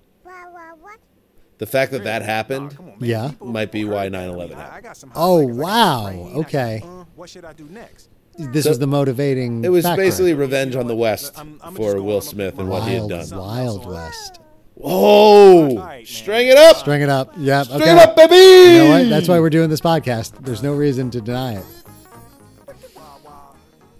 [1.59, 3.09] The fact that that happened, Come on, man.
[3.11, 3.31] Yeah.
[3.43, 4.12] Might be why that.
[4.17, 5.12] 9/11 I- I happened.
[5.15, 5.59] Oh, highlights.
[5.59, 6.07] I got wow.
[6.07, 6.33] some brain.
[6.33, 6.79] I Okay.
[7.17, 8.09] What should I do next?
[8.39, 9.62] This So- was the motivating.
[9.62, 10.01] it was factor.
[10.03, 12.95] basically revenge on the West I'm- I'm just for Will Smith and put what he
[12.95, 13.27] had done.
[13.39, 14.41] Wild West.
[14.83, 17.35] Oh, right, string it up, String it up.
[17.37, 17.67] Yep.
[17.67, 17.93] string okay.
[17.93, 18.35] it up, baby.
[18.37, 19.11] You know what?
[19.11, 20.33] That's why we're doing this podcast.
[20.43, 21.65] There's no reason to deny it.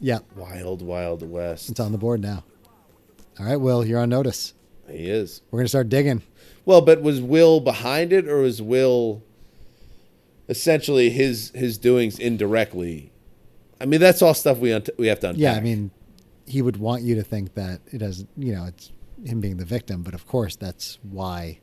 [0.01, 0.25] Yep.
[0.37, 1.71] Wild, Wild West.
[1.71, 2.45] It's on the board now.
[3.39, 4.55] All right, Will, you're on notice.
[4.89, 5.43] He is.
[5.51, 6.23] We're going to start digging.
[6.65, 9.23] Well, but was Will behind it, or was Will
[10.49, 13.13] essentially his his doings indirectly?
[13.81, 15.41] I mean, that's all stuff we un- we have to unpack.
[15.41, 15.91] Yeah, I mean,
[16.47, 18.93] he would want you to think that it has, you know, it's
[19.25, 21.61] him being the victim, but of course, that's why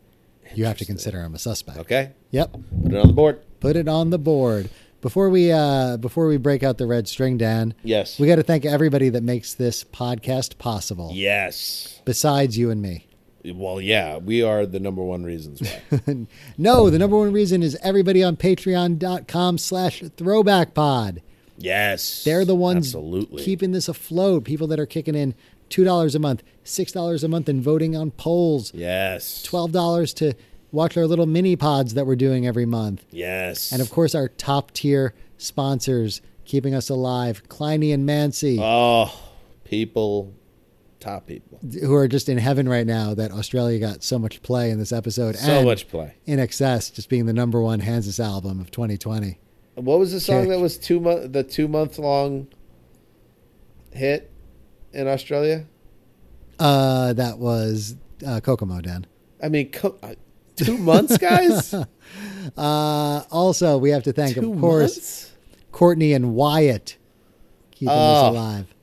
[0.56, 1.78] you have to consider him a suspect.
[1.80, 2.56] okay, Yep.
[2.84, 3.42] put it on the board.
[3.60, 4.70] Put it on the board.
[5.02, 8.20] Before we uh before we break out the red string, Dan, Yes.
[8.20, 11.12] we got to thank everybody that makes this podcast possible.
[11.14, 12.02] Yes.
[12.06, 13.06] Besides you and me.
[13.46, 16.28] Well, yeah, we are the number one reasons why.
[16.58, 21.22] No, the number one reason is everybody on patreon.com slash throwback pod.
[21.58, 24.44] yes, They're the ones absolutely keeping this afloat.
[24.44, 25.34] People that are kicking in
[25.70, 30.34] $2 a month, $6 a month and voting on polls, Yes, $12 to
[30.72, 33.06] watch our little mini pods that we're doing every month.
[33.12, 39.12] Yes, And of course, our top tier sponsors keeping us alive, Kleiny and Mancy, oh,
[39.64, 40.34] people,
[41.00, 44.70] top people, who are just in heaven right now that Australia got so much play
[44.72, 45.36] in this episode.
[45.36, 46.16] so much play.
[46.28, 49.40] INXS, just being the number one Hansis album of 2020.
[49.76, 50.50] What was the song Kick.
[50.50, 52.48] that was two month the two month long
[53.92, 54.32] hit
[54.94, 55.66] in Australia?
[56.58, 57.96] Uh, that was
[58.26, 59.06] uh, Kokomo, Dan.
[59.44, 60.16] I mean, co- uh,
[60.58, 61.74] two months, guys.
[62.56, 65.34] Uh, also, we have to thank, two of course, months?
[65.74, 66.96] Courtney and Wyatt
[67.72, 68.74] keeping us Oh, alive.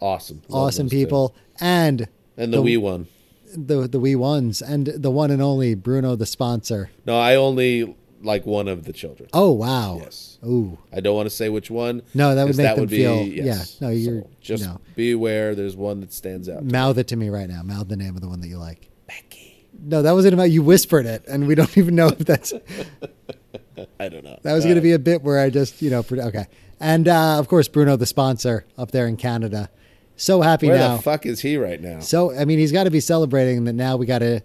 [0.00, 0.96] Awesome, Love Awesome those two.
[0.96, 1.34] people.
[1.60, 2.06] And
[2.36, 3.08] and the, wee one.
[3.52, 6.90] the the wee ones and the one and only Bruno the sponsor.
[7.04, 9.28] No, I only like one of the children.
[9.32, 9.98] Oh wow.
[10.00, 10.38] Yes.
[10.46, 10.78] Ooh.
[10.92, 12.02] I don't want to say which one.
[12.14, 13.76] No, that would 'cause make them feel- yes.
[13.80, 14.80] yeah, no, you're- So just you know.
[14.94, 15.56] be aware.
[15.56, 16.62] There's one that stands out.
[16.64, 17.62] Mouth it to me right now.
[17.64, 18.88] Mouth the name of the one that you like.
[19.08, 19.47] Becky.
[19.80, 22.52] No, that wasn't about you whispered it, and we don't even know if that's
[24.00, 24.38] I don't know.
[24.42, 26.46] that was going to be a bit where I just you know okay.
[26.80, 29.70] And uh, of course, Bruno the sponsor up there in Canada.
[30.16, 30.88] So happy Where now.
[30.88, 32.00] Where the fuck is he right now?
[32.00, 33.96] So I mean, he's got to be celebrating that now.
[33.96, 34.42] We got to.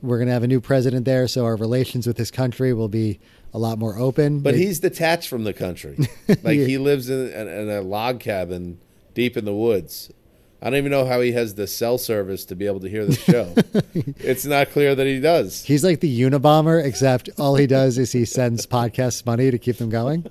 [0.00, 3.18] We're gonna have a new president there, so our relations with his country will be
[3.52, 4.40] a lot more open.
[4.40, 5.98] But Maybe- he's detached from the country.
[6.44, 8.78] Like he lives in, in, in a log cabin
[9.14, 10.12] deep in the woods.
[10.60, 13.04] I don't even know how he has the cell service to be able to hear
[13.04, 13.54] the show.
[14.18, 15.62] it's not clear that he does.
[15.64, 19.76] he's like the Unabomber, except all he does is he sends podcasts money to keep
[19.76, 20.28] them going.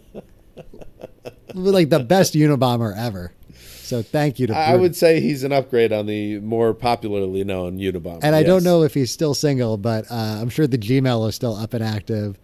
[1.54, 3.32] like the best Unabomber ever.
[3.54, 4.54] So thank you to.
[4.54, 8.20] I would say he's an upgrade on the more popularly known Unabomber.
[8.22, 11.36] And I don't know if he's still single, but uh, I'm sure the Gmail is
[11.36, 12.38] still up and active.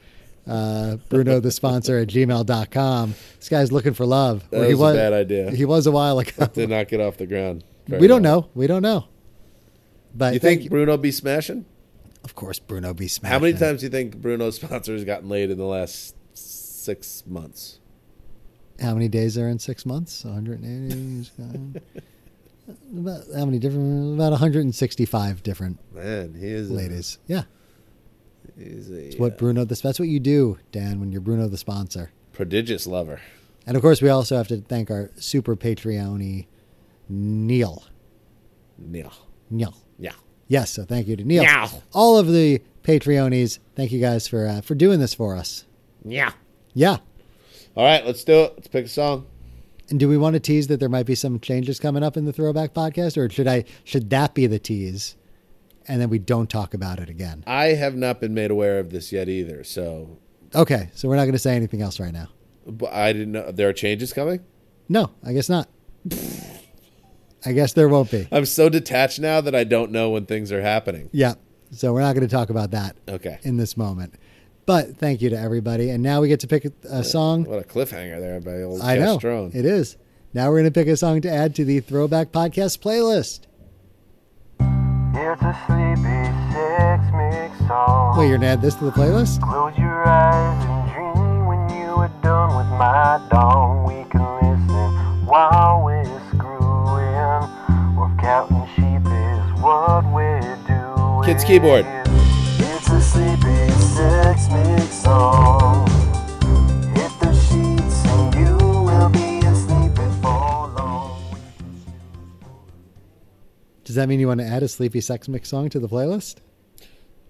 [0.48, 3.16] Uh, Bruno, the sponsor at gmail.com.
[3.40, 4.50] This guy's looking for love.
[4.50, 5.52] That he was a bad idea.
[5.52, 6.46] He was a while ago.
[6.48, 7.64] did not get off the ground.
[7.88, 8.50] Very we don't know.
[8.54, 9.08] We don't know.
[10.16, 11.66] But You think Bruno be smashing?
[12.24, 13.34] of course, Bruno be smashing.
[13.34, 17.24] How many times do you think Bruno's sponsor has gotten laid in the last six
[17.28, 17.80] months?
[18.82, 20.24] How many days are in six months?
[20.26, 21.30] 180.
[22.98, 24.16] about how many different?
[24.16, 27.18] About 165 different Man, he is a- ladies.
[27.28, 27.44] Yeah,
[28.58, 29.66] he's a it's what uh, Bruno.
[29.66, 32.12] This that's what you do, Dan, when you're Bruno the sponsor.
[32.32, 33.22] prodigious lover.
[33.66, 36.46] And of course, we also have to thank our super Patreon
[37.14, 37.84] Neil.
[38.78, 39.14] Neil.
[39.50, 39.74] Neil.
[40.00, 40.12] yeah.
[40.48, 41.44] Yes, so thank you to Neil.
[41.44, 41.70] Meow.
[41.94, 45.66] All of the Patreonies, thank you guys for uh, for doing this for us.
[46.04, 46.32] Yeah.
[46.74, 46.98] Yeah.
[47.76, 48.54] All right, let's do it.
[48.56, 49.26] Let's pick a song.
[49.90, 52.26] And do we want to tease that there might be some changes coming up in
[52.26, 55.16] the Throwback podcast, or should I should that be the tease,
[55.88, 57.44] and then we don't talk about it again?
[57.48, 60.18] I have not been made aware of this yet either, so
[60.56, 62.28] Okay, so we're not going to say anything else right now.
[62.68, 64.42] but I didn't know there are changes coming.
[64.90, 65.70] No, I guess not.
[67.46, 68.28] I guess there won't be.
[68.32, 71.10] I'm so detached now that I don't know when things are happening.
[71.12, 71.34] Yeah.
[71.72, 73.40] So we're not going to talk about that Okay.
[73.44, 74.14] in this moment.
[74.66, 77.44] But thank you to everybody, and now we get to pick a, a song.
[77.44, 79.54] What a cliffhanger there by old I know Castrone.
[79.54, 79.98] it is.
[80.34, 83.42] Now we're going to pick a song to add to the Throwback Podcast playlist.
[85.16, 88.18] It's a sleepy sex mix song.
[88.18, 89.42] Wait, you're going to add this to the playlist?
[89.42, 93.84] Close your eyes and dream when you are done with my dong.
[93.86, 95.93] We can listen while we're
[101.26, 101.86] Kids keyboard.
[101.86, 105.88] It's a sleepy sex mix song.
[106.96, 111.38] Hit the sheets and you will be asleep before long.
[113.86, 116.38] Does that mean you want to add a sleepy sex mix song to the playlist?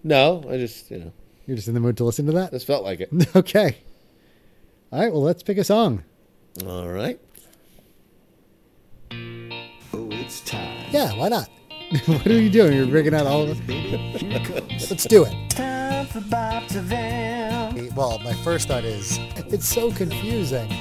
[0.03, 1.14] No, I just you know
[1.45, 2.52] You're just in the mood to listen to that?
[2.52, 3.10] just felt like it.
[3.36, 3.78] okay.
[4.91, 6.03] All right, well, let's pick a song.
[6.65, 7.20] All right.
[9.11, 10.88] Oh, it's time.
[10.91, 11.49] Yeah, why not?
[12.06, 12.76] what are you doing?
[12.76, 14.24] You're bringing out all of it?
[14.90, 15.49] Let's do it.
[15.52, 17.95] Time for Bob to vamp.
[17.95, 20.72] Well, my first thought is it's so confusing.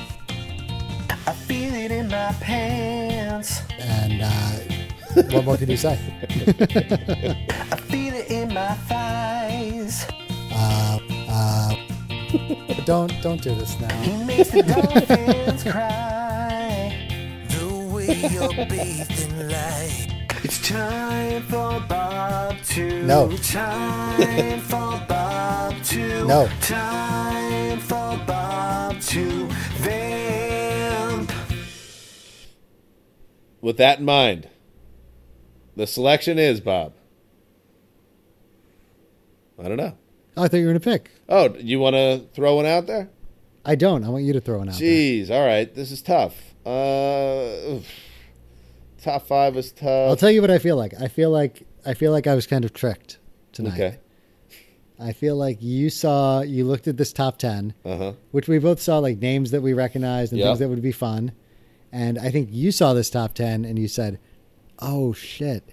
[1.27, 3.61] I feel it in my pants.
[3.79, 5.99] And uh, what more can you say?
[6.31, 10.07] I feel it in my thighs.
[10.51, 10.99] Uh,
[11.29, 11.75] uh,
[12.87, 13.95] don't don't do this now.
[14.01, 17.07] He makes the dolphins cry.
[17.51, 20.12] The way you're bathed in light.
[20.45, 23.03] It's time for Bob to.
[23.05, 23.31] No.
[23.37, 26.25] Time for Bob to.
[26.27, 26.49] No.
[26.61, 29.47] Time for Bob to
[29.79, 31.31] vamp.
[33.61, 34.49] With that in mind,
[35.77, 36.95] the selection is Bob.
[39.63, 39.97] I don't know.
[40.37, 41.11] Oh, I thought you were gonna pick.
[41.29, 43.11] Oh, you want to throw one out there?
[43.65, 44.03] I don't.
[44.03, 44.75] I want you to throw one out.
[44.77, 44.89] there.
[44.91, 46.35] Jeez, all right, this is tough.
[46.67, 47.87] Uh, oof.
[49.03, 50.09] Top five is tough.
[50.09, 50.95] I'll tell you what I feel like.
[51.01, 53.19] I feel like I feel like I was kind of tricked
[53.53, 53.75] tonight.
[53.75, 53.99] Okay.
[55.01, 58.13] I feel like you saw you looked at this top ten, Uh huh.
[58.31, 60.47] which we both saw like names that we recognized and Yeah.
[60.49, 61.33] things that would be fun.
[61.91, 64.19] And I think you saw this top ten and you said,
[64.79, 65.65] "Oh shit,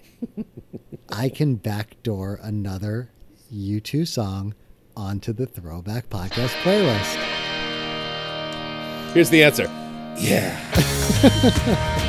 [1.08, 3.10] I can backdoor another
[3.54, 4.54] U2 song
[4.96, 7.16] onto the Throwback Podcast playlist."
[9.14, 9.64] Here's the answer.
[10.18, 10.56] Yeah.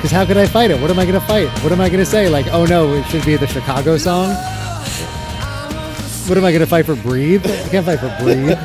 [0.00, 0.80] Because how could I fight it?
[0.80, 1.46] What am I going to fight?
[1.62, 2.30] What am I going to say?
[2.30, 4.30] Like, oh no, it should be the Chicago song?
[6.26, 7.44] What am I going to fight for Breathe?
[7.44, 8.56] I can't fight for Breathe.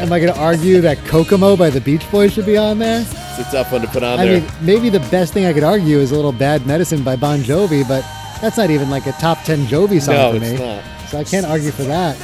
[0.00, 3.00] am I going to argue that Kokomo by the Beach Boys should be on there?
[3.00, 4.40] It's a tough one to put on I there.
[4.42, 7.40] mean, maybe the best thing I could argue is a little Bad Medicine by Bon
[7.40, 8.02] Jovi, but
[8.40, 11.08] that's not even like a top 10 Jovi song no, for it's not.
[11.08, 12.16] So I can't argue for that.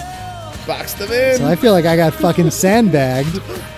[0.68, 1.38] Box them in.
[1.38, 3.40] So I feel like I got fucking sandbagged.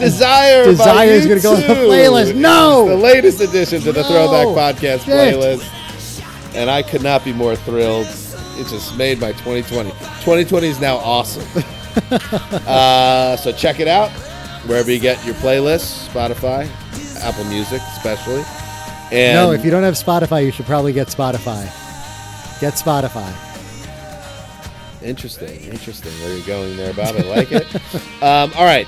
[0.00, 0.64] Desire.
[0.64, 2.34] Desire is gonna go on the playlist.
[2.34, 2.88] No!
[2.88, 4.08] It's the latest addition to the No!
[4.08, 5.34] Throwback Podcast Shit.
[5.34, 8.06] playlist, and I could not be more thrilled.
[8.06, 9.90] It just made my 2020.
[9.90, 11.44] 2020 is now awesome.
[12.66, 14.10] uh, so check it out
[14.66, 16.68] wherever you get your playlists, Spotify,
[17.22, 18.42] Apple Music, especially.
[19.12, 21.64] And no, if you don't have Spotify, you should probably get Spotify.
[22.60, 23.32] Get Spotify.
[25.02, 26.12] Interesting, interesting.
[26.20, 27.16] Where you're going there, Bob?
[27.16, 27.74] I like it.
[28.22, 28.86] um, all right.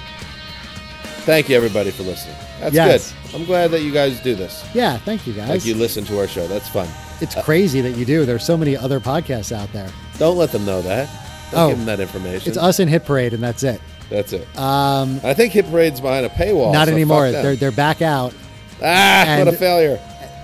[1.24, 2.34] Thank you, everybody, for listening.
[2.60, 3.12] That's Yes.
[3.30, 3.40] good.
[3.40, 4.64] I'm glad that you guys do this.
[4.74, 5.48] Yeah, thank you guys.
[5.48, 6.46] Like you listen to our show.
[6.48, 6.88] That's fun.
[7.20, 8.26] It's crazy that you do.
[8.26, 9.88] There's so many other podcasts out there.
[10.18, 11.08] Don't let them know that.
[11.52, 11.68] Don't Oh.
[11.68, 12.48] give them that information.
[12.48, 13.80] It's us and Hit Parade, and that's it.
[14.10, 14.46] That's it.
[14.58, 16.72] Um, I think Hit Parade's behind a paywall.
[16.72, 17.30] not so anymore.
[17.30, 18.34] They're they're back out.
[18.82, 19.98] ah, what a failure.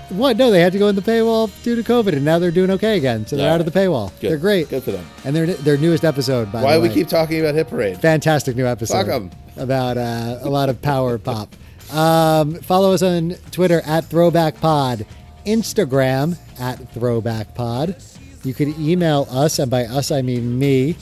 [0.09, 0.37] What?
[0.37, 2.71] No, they had to go in the paywall due to COVID, and now they're doing
[2.71, 3.27] okay again.
[3.27, 4.11] So they're out of the paywall.
[4.21, 4.31] Good.
[4.31, 4.69] They're great.
[4.69, 5.05] Good for them.
[5.25, 7.97] And their their newest episode, by Why the do we keep talking about Hit Parade?
[7.99, 9.29] fantastic new episode Fuck 'em.
[9.59, 11.53] About uh, a lot of power pop.
[11.91, 15.05] Um, follow us on Twitter at Throwback Pod,
[15.45, 17.95] Instagram at Throwback Pod.
[18.43, 20.95] You could email us, and by us I mean me,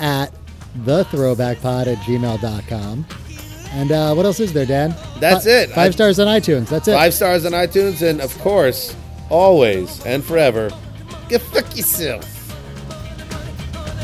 [0.00, 0.32] at
[0.80, 3.06] thethrowbackpod at gmail.com.
[3.74, 4.94] And uh, what else is there, Dan?
[5.18, 5.70] That's Fi- it.
[5.70, 6.68] Five I- stars on iTunes.
[6.68, 6.92] That's it.
[6.94, 8.94] Five stars on iTunes, and of course,
[9.30, 10.70] always and forever,
[11.28, 12.28] go fuck yourself.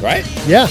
[0.03, 0.25] Right?
[0.47, 0.69] Yeah.